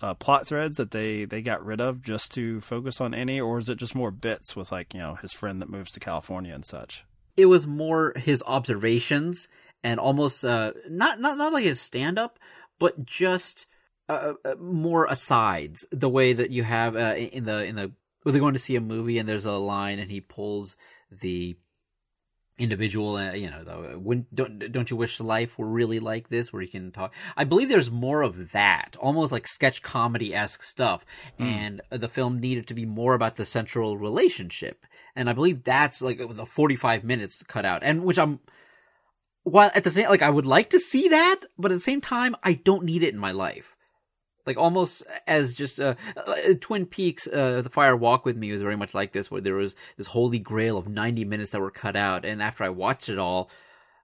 uh, 0.02 0.14
plot 0.14 0.46
threads 0.46 0.76
that 0.78 0.90
they 0.90 1.24
they 1.24 1.42
got 1.42 1.64
rid 1.64 1.80
of 1.80 2.02
just 2.02 2.32
to 2.32 2.60
focus 2.60 3.00
on 3.00 3.14
Annie, 3.14 3.40
or 3.40 3.58
is 3.58 3.68
it 3.68 3.78
just 3.78 3.94
more 3.94 4.10
bits 4.10 4.56
with 4.56 4.72
like 4.72 4.94
you 4.94 5.00
know 5.00 5.16
his 5.16 5.32
friend 5.32 5.60
that 5.60 5.68
moves 5.68 5.92
to 5.92 6.00
California 6.00 6.54
and 6.54 6.64
such? 6.64 7.04
it 7.40 7.46
was 7.46 7.66
more 7.66 8.12
his 8.16 8.42
observations 8.46 9.48
and 9.82 9.98
almost 9.98 10.44
uh 10.44 10.72
not 10.88 11.20
not 11.20 11.38
not 11.38 11.52
like 11.52 11.64
his 11.64 11.80
stand 11.80 12.18
up 12.18 12.38
but 12.78 13.04
just 13.04 13.66
uh, 14.10 14.34
uh, 14.44 14.54
more 14.56 15.06
asides. 15.06 15.86
The 15.90 16.08
way 16.08 16.32
that 16.32 16.50
you 16.50 16.62
have 16.62 16.96
uh, 16.96 17.14
in 17.16 17.44
the 17.44 17.64
in 17.64 17.76
the 17.76 17.92
where 18.22 18.32
they're 18.32 18.40
going 18.40 18.54
to 18.54 18.60
see 18.60 18.76
a 18.76 18.80
movie 18.80 19.18
and 19.18 19.28
there's 19.28 19.46
a 19.46 19.52
line 19.52 19.98
and 19.98 20.10
he 20.10 20.20
pulls 20.20 20.76
the 21.10 21.56
individual 22.58 23.16
uh, 23.16 23.32
you 23.32 23.50
know 23.50 23.98
when 24.02 24.26
don't 24.34 24.70
don't 24.70 24.90
you 24.90 24.96
wish 24.96 25.18
life 25.18 25.58
were 25.58 25.66
really 25.66 25.98
like 25.98 26.28
this 26.28 26.52
where 26.52 26.60
you 26.60 26.68
can 26.68 26.92
talk? 26.92 27.14
I 27.36 27.44
believe 27.44 27.68
there's 27.68 27.90
more 27.90 28.22
of 28.22 28.52
that 28.52 28.96
almost 29.00 29.32
like 29.32 29.48
sketch 29.48 29.82
comedy-esque 29.82 30.62
stuff. 30.62 31.06
And 31.38 31.80
the 31.90 32.08
film 32.08 32.40
needed 32.40 32.66
to 32.68 32.74
be 32.74 32.84
more 32.84 33.14
about 33.14 33.36
the 33.36 33.46
central 33.46 33.96
relationship. 33.96 34.84
And 35.16 35.30
i 35.30 35.32
believe 35.32 35.64
that's 35.64 36.02
like 36.02 36.18
the 36.18 36.46
45 36.46 37.04
minutes 37.04 37.42
cut 37.44 37.64
out. 37.64 37.82
And 37.82 38.04
which 38.04 38.18
i'm 38.18 38.40
while 39.42 39.70
at 39.74 39.84
the 39.84 39.90
same 39.90 40.08
like 40.08 40.22
i 40.22 40.30
would 40.30 40.46
like 40.46 40.70
to 40.70 40.78
see 40.78 41.08
that 41.08 41.40
but 41.58 41.70
at 41.70 41.76
the 41.76 41.80
same 41.80 42.00
time 42.00 42.36
i 42.42 42.52
don't 42.52 42.84
need 42.84 43.02
it 43.02 43.14
in 43.14 43.18
my 43.18 43.32
life 43.32 43.76
like 44.46 44.56
almost 44.56 45.02
as 45.26 45.54
just 45.54 45.80
uh, 45.80 45.94
uh, 46.16 46.34
Twin 46.60 46.86
Peaks, 46.86 47.26
uh, 47.26 47.62
the 47.62 47.70
Fire 47.70 47.96
Walk 47.96 48.24
with 48.24 48.36
Me 48.36 48.52
was 48.52 48.62
very 48.62 48.76
much 48.76 48.94
like 48.94 49.12
this, 49.12 49.30
where 49.30 49.40
there 49.40 49.54
was 49.54 49.74
this 49.96 50.06
holy 50.06 50.38
grail 50.38 50.76
of 50.76 50.88
ninety 50.88 51.24
minutes 51.24 51.50
that 51.50 51.60
were 51.60 51.70
cut 51.70 51.96
out, 51.96 52.24
and 52.24 52.42
after 52.42 52.64
I 52.64 52.70
watched 52.70 53.08
it 53.08 53.18
all, 53.18 53.50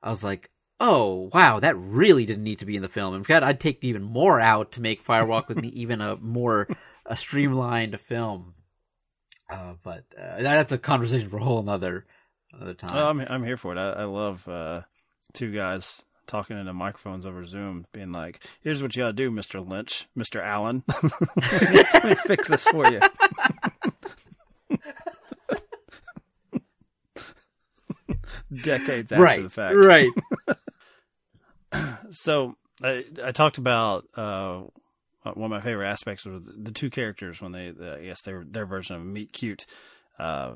I 0.03 0.11
was 0.11 0.25
like, 0.25 0.51
oh 0.81 1.31
wow, 1.33 1.61
that 1.61 1.77
really 1.77 2.27
didn't 2.27 2.45
need 2.45 2.61
to 2.61 2.67
be 2.67 2.77
in 2.77 2.83
the 2.83 2.89
film. 2.89 3.15
In 3.15 3.25
fact, 3.25 3.45
I'd 3.45 3.61
take 3.61 3.83
even 3.83 4.03
more 4.03 4.41
out 4.41 4.73
to 4.73 4.81
make 4.81 5.03
Fire 5.03 5.27
Walk 5.27 5.49
with 5.49 5.59
Me 5.59 5.69
even 5.75 6.01
a 6.01 6.17
more 6.17 6.69
a 7.05 7.17
streamlined 7.17 7.99
film. 8.01 8.55
Uh, 9.49 9.75
but 9.83 10.05
uh, 10.21 10.43
that's 10.43 10.73
a 10.73 10.79
conversation 10.79 11.31
for 11.31 11.39
a 11.39 11.45
whole 11.45 11.61
another 11.61 12.05
another 12.53 12.75
time. 12.75 12.93
Oh, 12.95 13.09
I'm 13.09 13.21
I'm 13.21 13.45
here 13.45 13.57
for 13.57 13.73
it. 13.73 13.79
I, 13.79 13.91
I 13.91 14.05
love 14.05 14.47
uh, 14.49 14.83
two 15.33 15.53
guys 15.53 16.03
talking 16.27 16.59
into 16.59 16.73
microphones 16.73 17.27
over 17.27 17.45
Zoom, 17.45 17.87
being 17.93 18.13
like, 18.13 18.45
"Here's 18.61 18.83
what 18.83 18.95
you 18.97 19.03
got 19.03 19.09
to 19.09 19.13
do, 19.13 19.31
Mister 19.31 19.61
Lynch, 19.61 20.09
Mister 20.15 20.41
Allen. 20.41 20.83
Let 21.53 22.05
me 22.05 22.15
fix 22.15 22.49
this 22.49 22.67
for 22.67 22.91
you." 22.91 23.01
Decades 28.63 29.13
after 29.13 29.23
right, 29.23 29.43
the 29.43 29.51
fact, 29.51 29.77
right. 29.77 30.11
so 32.11 32.57
I, 32.83 33.05
I 33.23 33.33
talked 33.33 33.59
about 33.59 34.05
uh, 34.17 34.63
one 35.35 35.47
of 35.47 35.51
my 35.51 35.61
favorite 35.61 35.89
aspects 35.89 36.25
was 36.25 36.45
the 36.45 36.73
two 36.73 36.91
characters 36.91 37.41
when 37.41 37.53
they, 37.53 37.69
I 37.69 38.05
guess 38.05 38.23
they 38.23 38.33
were 38.33 38.45
their 38.45 38.67
version 38.67 38.97
of 38.97 39.05
meet 39.05 39.33
cute, 39.33 39.67
uh, 40.19 40.53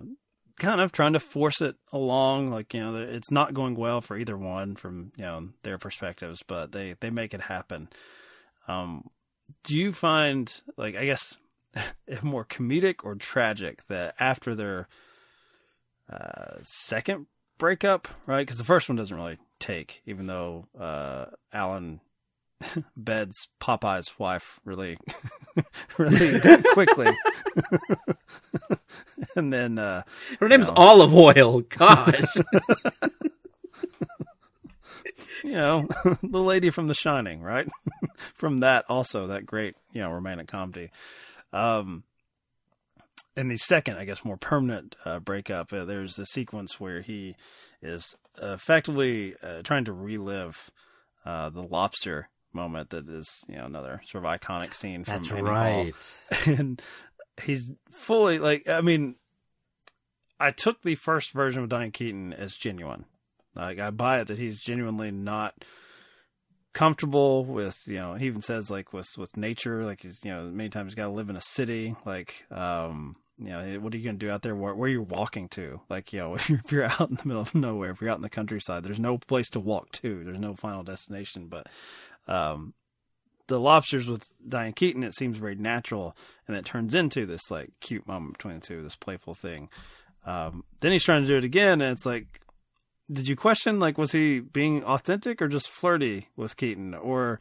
kind 0.61 0.81
of 0.81 0.93
trying 0.93 1.15
to 1.15 1.21
force 1.21 1.61
it 1.61 1.75
along. 1.93 2.51
Like 2.51 2.73
you 2.73 2.81
know, 2.81 2.97
it's 2.97 3.33
not 3.33 3.55
going 3.55 3.75
well 3.75 4.01
for 4.01 4.17
either 4.17 4.37
one 4.37 4.77
from 4.77 5.11
you 5.17 5.25
know 5.25 5.49
their 5.65 5.79
perspectives, 5.79 6.45
but 6.47 6.71
they 6.71 6.95
they 7.01 7.11
make 7.11 7.35
it 7.35 7.41
happen. 7.41 7.89
Um, 8.69 9.11
do 9.65 9.77
you 9.77 9.91
find 9.93 10.53
like 10.77 10.95
I 10.95 11.07
guess 11.07 11.37
more 12.23 12.45
comedic 12.45 12.97
or 13.03 13.17
tragic 13.17 13.85
that 13.87 14.15
after 14.21 14.55
their 14.55 14.87
uh, 16.09 16.59
second 16.63 17.27
breakup, 17.59 18.07
right? 18.27 18.47
Because 18.47 18.59
the 18.59 18.65
first 18.65 18.89
one 18.89 18.97
doesn't 18.97 19.17
really 19.17 19.39
take, 19.59 20.03
even 20.07 20.27
though 20.27 20.65
uh, 20.79 21.27
Allen 21.53 22.01
beds 22.97 23.49
Popeye's 23.61 24.19
wife 24.19 24.61
really, 24.65 24.99
really 25.99 26.41
quickly, 26.73 27.17
and 29.41 29.53
then 29.53 29.79
uh, 29.79 30.03
Her 30.39 30.49
name's 30.49 30.69
No. 30.69 30.75
Olive 30.77 31.13
Oyl. 31.15 31.61
Gosh. 31.63 32.37
you 35.45 35.53
know 35.53 35.89
the 36.23 36.41
lady 36.41 36.71
from 36.71 36.87
The 36.87 36.95
Shining, 36.95 37.41
right? 37.43 37.69
from 38.35 38.61
that 38.61 38.85
also 38.89 39.27
that 39.29 39.47
great 39.47 39.75
you 39.93 40.01
know 40.01 40.11
romantic 40.11 40.47
comedy. 40.49 40.91
Um, 41.53 42.05
in 43.37 43.49
the 43.49 43.57
second, 43.57 43.97
I 43.97 44.05
guess, 44.05 44.25
more 44.25 44.37
permanent 44.37 44.97
uh, 45.05 45.19
breakup, 45.21 45.73
uh, 45.73 45.85
there's 45.85 46.19
a 46.19 46.27
sequence 46.27 46.79
where 46.81 47.01
he 47.01 47.37
is 47.81 48.15
effectively 48.43 49.35
uh, 49.43 49.63
trying 49.63 49.85
to 49.87 49.93
relive 49.93 50.71
uh, 51.25 51.49
the 51.49 51.63
lobster 51.63 52.29
moment 52.53 52.91
that 52.91 53.09
is, 53.09 53.27
you 53.49 53.55
know, 53.57 53.67
another 53.67 54.03
sort 54.05 54.25
of 54.25 54.31
iconic 54.41 54.75
scene 54.75 55.05
from 55.05 55.17
That's 55.17 55.31
Annie 55.31 55.41
Hall. 55.43 55.49
right. 55.49 55.93
and 56.47 56.83
he's 57.43 57.71
fully 57.93 58.39
like, 58.41 58.69
I 58.69 58.81
mean, 58.81 59.15
I 60.41 60.51
took 60.51 60.83
the 60.83 60.95
first 60.95 61.33
version 61.33 61.63
of 61.63 61.69
Diane 61.69 61.93
Keaton 61.93 62.33
as 62.33 62.55
genuine. 62.55 63.05
Like, 63.55 63.79
I 63.79 63.91
buy 63.91 64.21
it 64.21 64.29
that 64.29 64.39
he's 64.39 64.61
genuinely 64.61 65.11
not 65.11 65.55
comfortable 66.73 67.45
with 67.45 67.81
you 67.87 67.97
know 67.97 68.15
he 68.15 68.27
even 68.27 68.41
says 68.41 68.71
like 68.71 68.93
with 68.93 69.09
with 69.19 69.37
nature 69.37 69.85
like 69.85 70.03
he's 70.03 70.25
you 70.25 70.31
know 70.31 70.45
many 70.45 70.69
times 70.69 70.93
he's 70.93 70.95
got 70.95 71.07
to 71.07 71.13
live 71.13 71.29
in 71.29 71.35
a 71.35 71.41
city 71.41 71.97
like 72.07 72.45
um 72.53 73.17
you 73.41 73.49
know 73.49 73.81
what 73.81 73.95
are 73.95 73.97
you 73.97 74.13
to 74.13 74.19
do 74.19 74.31
out 74.31 74.43
there? 74.43 74.55
Where, 74.55 74.75
where 74.75 74.89
you're 74.89 75.03
walking 75.03 75.49
to? 75.51 75.81
Like 75.89 76.13
you 76.13 76.21
know 76.21 76.35
if 76.37 76.49
you're, 76.49 76.61
if 76.65 76.71
you're 76.71 76.85
out 76.85 77.11
in 77.11 77.17
the 77.17 77.27
middle 77.27 77.43
of 77.43 77.55
nowhere 77.55 77.91
if 77.91 78.01
you're 78.01 78.11
out 78.11 78.19
in 78.19 78.23
the 78.23 78.31
countryside 78.31 78.85
there's 78.85 79.01
no 79.01 79.19
place 79.19 79.51
to 79.51 79.61
walk 79.61 79.91
to. 79.93 80.23
There's 80.25 80.39
no 80.39 80.55
final 80.55 80.83
destination. 80.83 81.49
But 81.49 81.67
um 82.29 82.75
the 83.49 83.59
lobsters 83.59 84.07
with 84.07 84.31
Diane 84.47 84.75
Keaton 84.75 85.03
it 85.03 85.15
seems 85.15 85.39
very 85.39 85.55
natural. 85.55 86.15
And 86.47 86.57
it 86.57 86.65
turns 86.65 86.95
into 86.95 87.27
this 87.27 87.51
like 87.51 87.71
cute 87.81 88.07
moment 88.07 88.35
between 88.35 88.55
the 88.57 88.61
two 88.61 88.83
this 88.83 88.97
playful 88.97 89.35
thing 89.35 89.69
um 90.27 90.65
then 90.81 90.93
he's 90.93 91.05
trying 91.05 91.23
to 91.23 91.29
do 91.29 91.37
it 91.37 91.45
again 91.45 91.81
and 91.81 91.93
it's 91.93 92.07
like 92.07 92.41
did 93.13 93.27
you 93.27 93.37
question 93.37 93.81
like 93.81 93.99
was 93.99 94.13
he 94.13 94.41
being 94.41 94.85
authentic 94.85 95.43
or 95.43 95.49
just 95.49 95.69
flirty 95.69 96.29
with 96.37 96.57
Keaton? 96.57 96.95
Or 96.95 97.41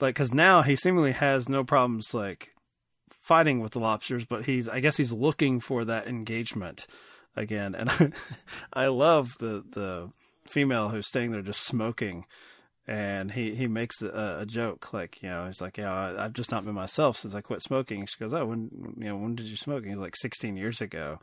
like 0.00 0.14
because 0.14 0.32
now 0.32 0.62
he 0.62 0.76
seemingly 0.76 1.12
has 1.12 1.48
no 1.48 1.62
problems 1.62 2.14
like 2.14 2.54
fighting 3.10 3.60
with 3.60 3.72
the 3.72 3.78
lobsters 3.78 4.24
but 4.24 4.46
he's 4.46 4.68
I 4.68 4.80
guess 4.80 4.96
he's 4.96 5.12
looking 5.12 5.60
for 5.60 5.84
that 5.84 6.06
engagement 6.06 6.86
again. 7.36 7.74
And 7.74 8.14
I, 8.72 8.86
love 8.86 9.36
the 9.38 9.62
the 9.70 10.10
female 10.46 10.88
who's 10.88 11.06
staying 11.06 11.32
there 11.32 11.42
just 11.42 11.66
smoking 11.66 12.24
and 12.86 13.30
he 13.30 13.54
he 13.54 13.66
makes 13.66 14.00
a, 14.02 14.38
a 14.40 14.46
joke 14.46 14.92
like 14.92 15.22
you 15.22 15.28
know 15.28 15.46
he's 15.46 15.60
like 15.60 15.76
yeah 15.76 15.92
I, 15.92 16.24
I've 16.24 16.32
just 16.32 16.50
not 16.50 16.64
been 16.64 16.74
myself 16.74 17.18
since 17.18 17.34
I 17.34 17.42
quit 17.42 17.62
smoking. 17.62 18.06
She 18.06 18.18
goes 18.18 18.32
oh 18.32 18.46
when 18.46 18.94
you 18.96 19.04
know 19.04 19.16
when 19.16 19.34
did 19.34 19.46
you 19.46 19.56
smoke? 19.56 19.82
And 19.82 19.92
he's 19.92 20.00
like 20.00 20.16
16 20.16 20.56
years 20.56 20.80
ago 20.80 21.18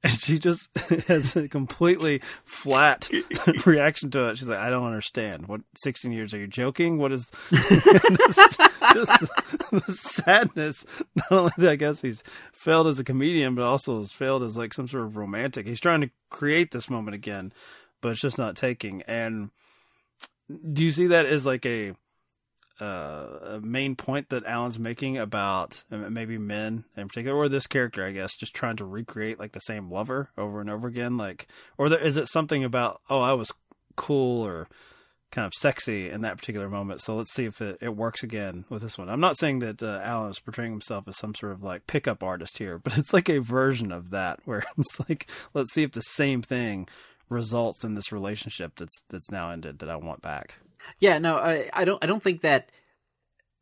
and 0.04 0.12
she 0.12 0.38
just 0.38 0.76
has 1.08 1.36
a 1.36 1.46
completely 1.48 2.22
flat 2.44 3.08
reaction 3.66 4.10
to 4.10 4.28
it. 4.28 4.38
She's 4.38 4.48
like, 4.48 4.58
I 4.58 4.70
don't 4.70 4.86
understand. 4.86 5.46
What 5.46 5.60
16 5.76 6.10
years 6.10 6.32
are 6.32 6.38
you 6.38 6.46
joking? 6.46 6.96
What 6.96 7.12
is 7.12 7.30
just 7.50 9.20
the, 9.20 9.82
the 9.86 9.92
sadness. 9.92 10.86
Not 11.14 11.32
only 11.32 11.52
that, 11.58 11.70
I 11.70 11.76
guess 11.76 12.00
he's 12.00 12.22
failed 12.52 12.86
as 12.86 12.98
a 12.98 13.04
comedian, 13.04 13.54
but 13.54 13.64
also 13.64 14.00
has 14.00 14.12
failed 14.12 14.42
as 14.42 14.56
like 14.56 14.72
some 14.72 14.88
sort 14.88 15.04
of 15.04 15.16
romantic. 15.16 15.66
He's 15.66 15.80
trying 15.80 16.00
to 16.00 16.10
create 16.30 16.70
this 16.70 16.88
moment 16.88 17.14
again, 17.14 17.52
but 18.00 18.12
it's 18.12 18.22
just 18.22 18.38
not 18.38 18.56
taking. 18.56 19.02
And 19.02 19.50
do 20.72 20.82
you 20.82 20.92
see 20.92 21.08
that 21.08 21.26
as 21.26 21.44
like 21.44 21.66
a 21.66 21.92
uh, 22.80 23.60
main 23.62 23.94
point 23.96 24.30
that 24.30 24.44
Allen's 24.46 24.78
making 24.78 25.18
about 25.18 25.84
maybe 25.90 26.38
men 26.38 26.84
in 26.96 27.08
particular, 27.08 27.36
or 27.36 27.48
this 27.48 27.66
character, 27.66 28.04
I 28.04 28.12
guess, 28.12 28.36
just 28.36 28.54
trying 28.54 28.76
to 28.76 28.84
recreate 28.84 29.38
like 29.38 29.52
the 29.52 29.60
same 29.60 29.90
lover 29.90 30.30
over 30.38 30.60
and 30.60 30.70
over 30.70 30.88
again, 30.88 31.16
like, 31.16 31.46
or 31.78 31.88
there, 31.88 32.00
is 32.00 32.16
it 32.16 32.28
something 32.28 32.64
about 32.64 33.00
oh, 33.10 33.20
I 33.20 33.32
was 33.34 33.52
cool 33.96 34.46
or 34.46 34.68
kind 35.30 35.46
of 35.46 35.54
sexy 35.54 36.10
in 36.10 36.22
that 36.22 36.36
particular 36.36 36.68
moment. 36.68 37.00
So 37.00 37.16
let's 37.16 37.32
see 37.32 37.44
if 37.44 37.60
it, 37.60 37.78
it 37.80 37.96
works 37.96 38.22
again 38.22 38.64
with 38.68 38.82
this 38.82 38.98
one. 38.98 39.08
I'm 39.08 39.20
not 39.20 39.38
saying 39.38 39.60
that 39.60 39.82
uh, 39.82 40.00
Allen 40.02 40.30
is 40.30 40.40
portraying 40.40 40.72
himself 40.72 41.06
as 41.06 41.16
some 41.16 41.34
sort 41.34 41.52
of 41.52 41.62
like 41.62 41.86
pickup 41.86 42.22
artist 42.22 42.58
here, 42.58 42.78
but 42.78 42.96
it's 42.98 43.12
like 43.12 43.28
a 43.28 43.38
version 43.38 43.92
of 43.92 44.10
that 44.10 44.40
where 44.44 44.64
it's 44.78 45.00
like, 45.08 45.30
let's 45.54 45.72
see 45.72 45.82
if 45.82 45.92
the 45.92 46.00
same 46.00 46.42
thing 46.42 46.88
results 47.28 47.84
in 47.84 47.94
this 47.94 48.10
relationship 48.10 48.72
that's 48.76 49.04
that's 49.08 49.30
now 49.30 49.50
ended 49.50 49.78
that 49.78 49.88
I 49.88 49.96
want 49.96 50.20
back. 50.20 50.56
Yeah, 50.98 51.18
no, 51.18 51.36
I, 51.36 51.70
I 51.72 51.84
don't. 51.84 52.02
I 52.02 52.06
don't 52.06 52.22
think 52.22 52.42
that 52.42 52.70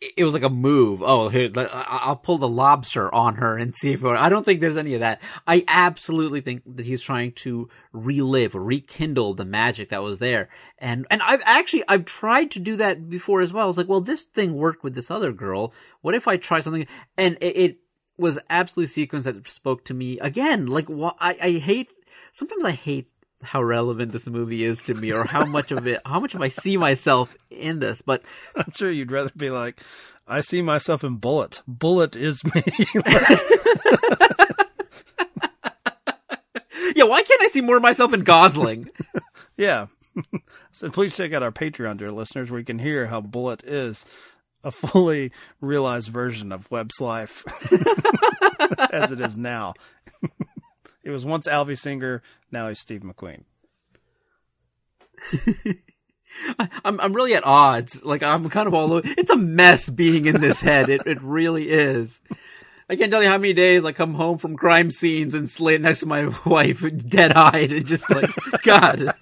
it 0.00 0.24
was 0.24 0.35
like 0.35 0.44
a 0.44 0.48
move. 0.48 1.02
Oh, 1.02 1.28
I'll 1.57 2.16
pull 2.16 2.38
the 2.38 2.48
lobster 2.48 3.12
on 3.12 3.37
her 3.37 3.57
and 3.57 3.74
see 3.74 3.92
if. 3.92 4.04
I 4.04 4.28
don't 4.28 4.44
think 4.44 4.61
there's 4.61 4.76
any 4.76 4.94
of 4.94 5.00
that. 5.00 5.20
I 5.46 5.64
absolutely 5.66 6.40
think 6.40 6.62
that 6.76 6.87
he's 6.87 7.02
trying 7.02 7.33
to 7.33 7.68
relive, 7.92 8.54
rekindle 8.54 9.35
the 9.35 9.44
magic 9.44 9.88
that 9.88 10.02
was 10.02 10.20
there. 10.20 10.48
And 10.78 11.07
and 11.11 11.20
I've 11.22 11.42
actually 11.44 11.83
I've 11.88 12.04
tried 12.04 12.52
to 12.52 12.61
do 12.61 12.76
that 12.76 13.09
before 13.09 13.40
as 13.40 13.52
well. 13.52 13.64
I 13.64 13.68
was 13.68 13.76
like, 13.76 13.88
well, 13.88 14.00
this 14.00 14.22
thing 14.22 14.54
worked 14.54 14.85
with 14.85 14.94
this 14.94 15.11
other 15.11 15.33
girl. 15.33 15.72
What 16.00 16.14
if 16.14 16.28
I 16.28 16.37
try 16.37 16.61
something? 16.61 16.87
And 17.16 17.37
it, 17.40 17.57
it 17.57 17.78
was 18.16 18.38
absolutely 18.50 18.88
sequence 18.88 19.24
that 19.24 19.48
spoke 19.48 19.85
to 19.87 19.94
me 19.94 20.18
again. 20.20 20.66
Like, 20.66 20.88
I, 20.90 21.37
I 21.42 21.50
hate. 21.59 21.88
Sometimes 22.31 22.64
I 22.64 22.72
hate 22.72 23.11
how 23.42 23.62
relevant 23.62 24.12
this 24.12 24.27
movie 24.29 24.64
is 24.64 24.81
to 24.83 24.94
me 24.94 25.12
or 25.12 25.24
how 25.24 25.44
much 25.44 25.70
of 25.70 25.87
it 25.87 26.01
how 26.05 26.18
much 26.18 26.35
of 26.35 26.40
I 26.42 26.48
see 26.48 26.77
myself 26.77 27.37
in 27.51 27.79
this 27.79 28.03
but 28.03 28.22
I'm 28.57 28.72
sure 28.74 28.90
you'd 28.90 29.12
rather 29.12 29.31
be 29.37 29.51
like 29.51 29.81
I 30.27 30.40
see 30.42 30.61
myself 30.61 31.05
in 31.05 31.16
Bullitt. 31.16 31.62
Bullitt 31.66 32.16
is 32.16 32.42
me 32.44 32.62
Yeah 36.94 37.05
why 37.05 37.22
can't 37.22 37.42
I 37.42 37.48
see 37.48 37.61
more 37.61 37.77
of 37.77 37.83
myself 37.83 38.12
in 38.12 38.22
Gosling? 38.22 38.90
Yeah. 39.57 39.87
So 40.72 40.90
please 40.90 41.16
check 41.16 41.33
out 41.33 41.42
our 41.42 41.51
Patreon 41.51 41.96
dear 41.96 42.12
listeners 42.12 42.51
where 42.51 42.61
you 42.61 42.64
can 42.64 42.79
hear 42.79 43.07
how 43.07 43.20
Bullitt 43.20 43.64
is 43.64 44.05
a 44.62 44.70
fully 44.70 45.33
realized 45.61 46.09
version 46.09 46.53
of 46.53 46.70
Webb's 46.70 47.01
life 47.01 47.42
as 48.92 49.11
it 49.11 49.20
is 49.20 49.37
now 49.37 49.74
it 51.08 51.10
was 51.10 51.24
once 51.24 51.48
Alvy 51.48 51.76
Singer, 51.76 52.22
now 52.52 52.68
he's 52.68 52.78
Steve 52.78 53.00
McQueen. 53.00 53.44
I'm 56.84 57.00
I'm 57.00 57.12
really 57.14 57.34
at 57.34 57.44
odds. 57.44 58.04
Like 58.04 58.22
I'm 58.22 58.48
kind 58.50 58.68
of 58.68 58.74
all 58.74 58.92
over. 58.92 59.08
It's 59.16 59.30
a 59.30 59.36
mess 59.36 59.88
being 59.88 60.26
in 60.26 60.40
this 60.40 60.60
head. 60.60 60.90
It 60.90 61.06
it 61.06 61.20
really 61.22 61.70
is. 61.70 62.20
I 62.90 62.96
can't 62.96 63.10
tell 63.10 63.22
you 63.22 63.28
how 63.28 63.38
many 63.38 63.52
days 63.52 63.84
I 63.84 63.92
come 63.92 64.14
home 64.14 64.38
from 64.38 64.56
crime 64.56 64.90
scenes 64.90 65.34
and 65.34 65.48
slay 65.48 65.76
next 65.78 66.00
to 66.00 66.06
my 66.06 66.30
wife, 66.46 66.84
dead 67.08 67.32
eyed, 67.32 67.72
and 67.72 67.86
just 67.86 68.08
like 68.10 68.30
God. 68.62 69.14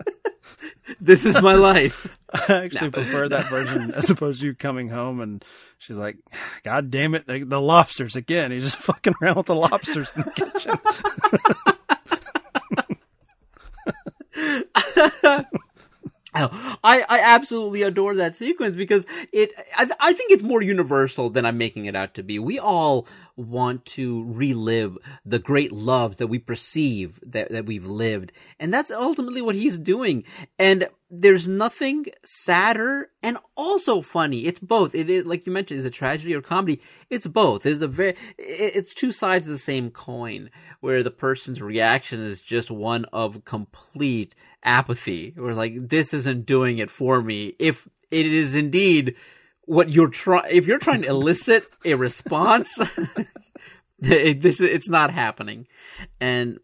this 1.00 1.24
is 1.26 1.40
my 1.42 1.54
life. 1.54 2.08
I 2.32 2.64
actually 2.64 2.88
no. 2.88 2.92
prefer 2.92 3.28
that 3.28 3.48
version 3.48 3.92
as 3.92 4.08
opposed 4.08 4.40
to 4.40 4.46
you 4.46 4.54
coming 4.54 4.90
home 4.90 5.20
and 5.20 5.44
she's 5.80 5.96
like, 5.96 6.18
God 6.62 6.90
damn 6.90 7.16
it, 7.16 7.26
the, 7.26 7.42
the 7.42 7.60
lobsters 7.60 8.14
again. 8.14 8.52
He's 8.52 8.62
just 8.62 8.76
fucking 8.82 9.14
around 9.20 9.36
with 9.36 9.46
the 9.46 9.56
lobsters 9.56 10.14
in 10.14 10.22
the 10.22 10.30
kitchen. 10.30 10.78
Oh, 16.32 16.76
I 16.84 17.04
I 17.08 17.18
absolutely 17.20 17.82
adore 17.82 18.14
that 18.14 18.36
sequence 18.36 18.76
because 18.76 19.04
it 19.32 19.50
I, 19.76 19.90
I 19.98 20.12
think 20.12 20.30
it's 20.30 20.44
more 20.44 20.62
universal 20.62 21.28
than 21.28 21.44
I'm 21.44 21.58
making 21.58 21.86
it 21.86 21.96
out 21.96 22.14
to 22.14 22.22
be. 22.22 22.38
We 22.38 22.60
all 22.60 23.08
want 23.40 23.84
to 23.86 24.24
relive 24.24 24.98
the 25.24 25.38
great 25.38 25.72
loves 25.72 26.18
that 26.18 26.26
we 26.26 26.38
perceive 26.38 27.18
that, 27.26 27.50
that 27.50 27.66
we've 27.66 27.86
lived. 27.86 28.32
And 28.58 28.72
that's 28.72 28.90
ultimately 28.90 29.42
what 29.42 29.54
he's 29.54 29.78
doing. 29.78 30.24
And 30.58 30.88
there's 31.10 31.48
nothing 31.48 32.06
sadder 32.24 33.10
and 33.22 33.38
also 33.56 34.00
funny. 34.00 34.46
It's 34.46 34.60
both. 34.60 34.94
It 34.94 35.10
is, 35.10 35.26
like 35.26 35.46
you 35.46 35.52
mentioned, 35.52 35.80
is 35.80 35.84
a 35.84 35.90
tragedy 35.90 36.34
or 36.34 36.40
comedy. 36.40 36.80
It's 37.08 37.26
both. 37.26 37.66
It's 37.66 37.80
a 37.80 37.88
very, 37.88 38.16
it's 38.38 38.94
two 38.94 39.12
sides 39.12 39.46
of 39.46 39.52
the 39.52 39.58
same 39.58 39.90
coin 39.90 40.50
where 40.80 41.02
the 41.02 41.10
person's 41.10 41.60
reaction 41.60 42.20
is 42.20 42.40
just 42.40 42.70
one 42.70 43.06
of 43.06 43.44
complete 43.44 44.34
apathy. 44.62 45.34
We're 45.36 45.54
like, 45.54 45.88
this 45.88 46.14
isn't 46.14 46.46
doing 46.46 46.78
it 46.78 46.90
for 46.90 47.20
me. 47.20 47.54
If 47.58 47.88
it 48.10 48.26
is 48.26 48.54
indeed 48.54 49.16
what 49.70 49.88
you're 49.88 50.08
trying, 50.08 50.50
if 50.50 50.66
you're 50.66 50.80
trying 50.80 51.02
to 51.02 51.08
elicit 51.08 51.64
a 51.84 51.94
response, 51.94 52.76
this 54.00 54.60
it's 54.60 54.88
not 54.88 55.12
happening, 55.12 55.68
and 56.20 56.58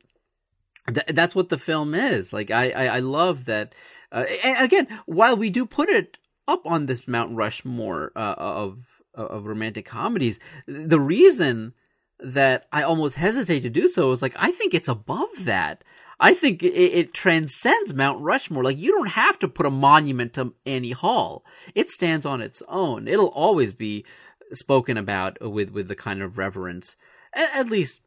th- 0.92 1.06
that's 1.10 1.32
what 1.32 1.48
the 1.48 1.56
film 1.56 1.94
is. 1.94 2.32
Like 2.32 2.50
I, 2.50 2.70
I, 2.70 2.86
I 2.86 2.98
love 2.98 3.44
that. 3.44 3.76
Uh, 4.10 4.24
and 4.42 4.64
again, 4.64 4.88
while 5.06 5.36
we 5.36 5.50
do 5.50 5.66
put 5.66 5.88
it 5.88 6.18
up 6.48 6.66
on 6.66 6.86
this 6.86 7.06
Mount 7.06 7.36
Rushmore 7.36 8.10
uh, 8.16 8.34
of 8.36 8.78
of 9.14 9.46
romantic 9.46 9.86
comedies, 9.86 10.40
the 10.66 11.00
reason 11.00 11.74
that 12.18 12.66
I 12.72 12.82
almost 12.82 13.14
hesitate 13.14 13.60
to 13.60 13.70
do 13.70 13.88
so 13.88 14.10
is 14.10 14.20
like 14.20 14.34
I 14.36 14.50
think 14.50 14.74
it's 14.74 14.88
above 14.88 15.28
that. 15.44 15.84
I 16.18 16.34
think 16.34 16.62
it, 16.62 16.68
it, 16.68 17.14
transcends 17.14 17.92
Mount 17.92 18.22
Rushmore. 18.22 18.64
Like 18.64 18.78
you 18.78 18.92
don't 18.92 19.10
have 19.10 19.38
to 19.40 19.48
put 19.48 19.66
a 19.66 19.70
monument 19.70 20.32
to 20.34 20.54
Annie 20.64 20.92
Hall. 20.92 21.44
It 21.74 21.90
stands 21.90 22.24
on 22.24 22.40
its 22.40 22.62
own. 22.68 23.06
It'll 23.06 23.26
always 23.26 23.74
be 23.74 24.04
spoken 24.52 24.96
about 24.96 25.38
with 25.40 25.70
with 25.70 25.88
the 25.88 25.96
kind 25.96 26.22
of 26.22 26.38
reverence, 26.38 26.96
at, 27.34 27.56
at 27.56 27.68
least 27.68 28.00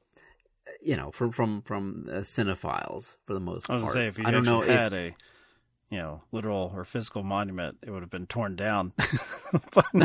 you 0.82 0.95
know 0.95 1.12
from 1.12 1.32
from 1.32 1.62
from 1.62 2.08
uh, 2.10 2.19
cinephiles 2.19 3.17
for 3.26 3.34
the 3.34 3.39
most 3.39 3.67
part. 3.67 3.82
I 3.82 3.84
was 3.84 3.93
say 3.93 4.08
if 4.08 4.17
you 4.17 4.26
I 4.26 4.32
don't 4.32 4.45
know 4.45 4.62
had 4.62 4.93
if, 4.93 5.13
a 5.13 5.15
you 5.91 6.00
know 6.00 6.24
literal 6.32 6.74
or 6.76 6.86
physical 6.86 7.24
monument, 7.24 7.78
it 7.84 7.91
would 7.91 8.02
have 8.02 8.10
been 8.10 8.28
torn 8.28 8.56
down. 8.56 8.93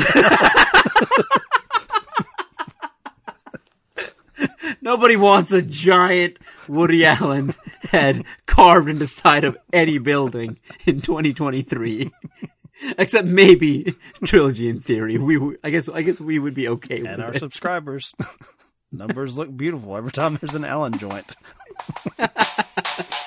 Nobody 4.81 5.15
wants 5.15 5.51
a 5.51 5.63
giant 5.63 6.37
Woody 6.67 7.05
Allen 7.05 7.55
head 7.85 8.23
carved 8.45 8.89
into 8.89 8.99
the 8.99 9.07
side 9.07 9.43
of 9.43 9.57
any 9.73 9.97
building 9.97 10.59
in 10.85 11.01
2023. 11.01 12.11
Except 12.97 13.27
maybe 13.27 13.95
trilogy 14.25 14.67
in 14.67 14.81
theory. 14.81 15.17
We, 15.17 15.55
I 15.63 15.69
guess, 15.69 15.87
I 15.87 16.01
guess 16.01 16.19
we 16.19 16.39
would 16.39 16.53
be 16.53 16.67
okay 16.67 17.01
with 17.01 17.09
and 17.09 17.23
our 17.23 17.31
it. 17.31 17.39
subscribers 17.39 18.13
numbers 18.91 19.37
look 19.37 19.55
beautiful 19.55 19.95
every 19.95 20.11
time 20.11 20.37
there's 20.41 20.55
an 20.55 20.65
Allen 20.65 20.97
joint. 20.97 21.35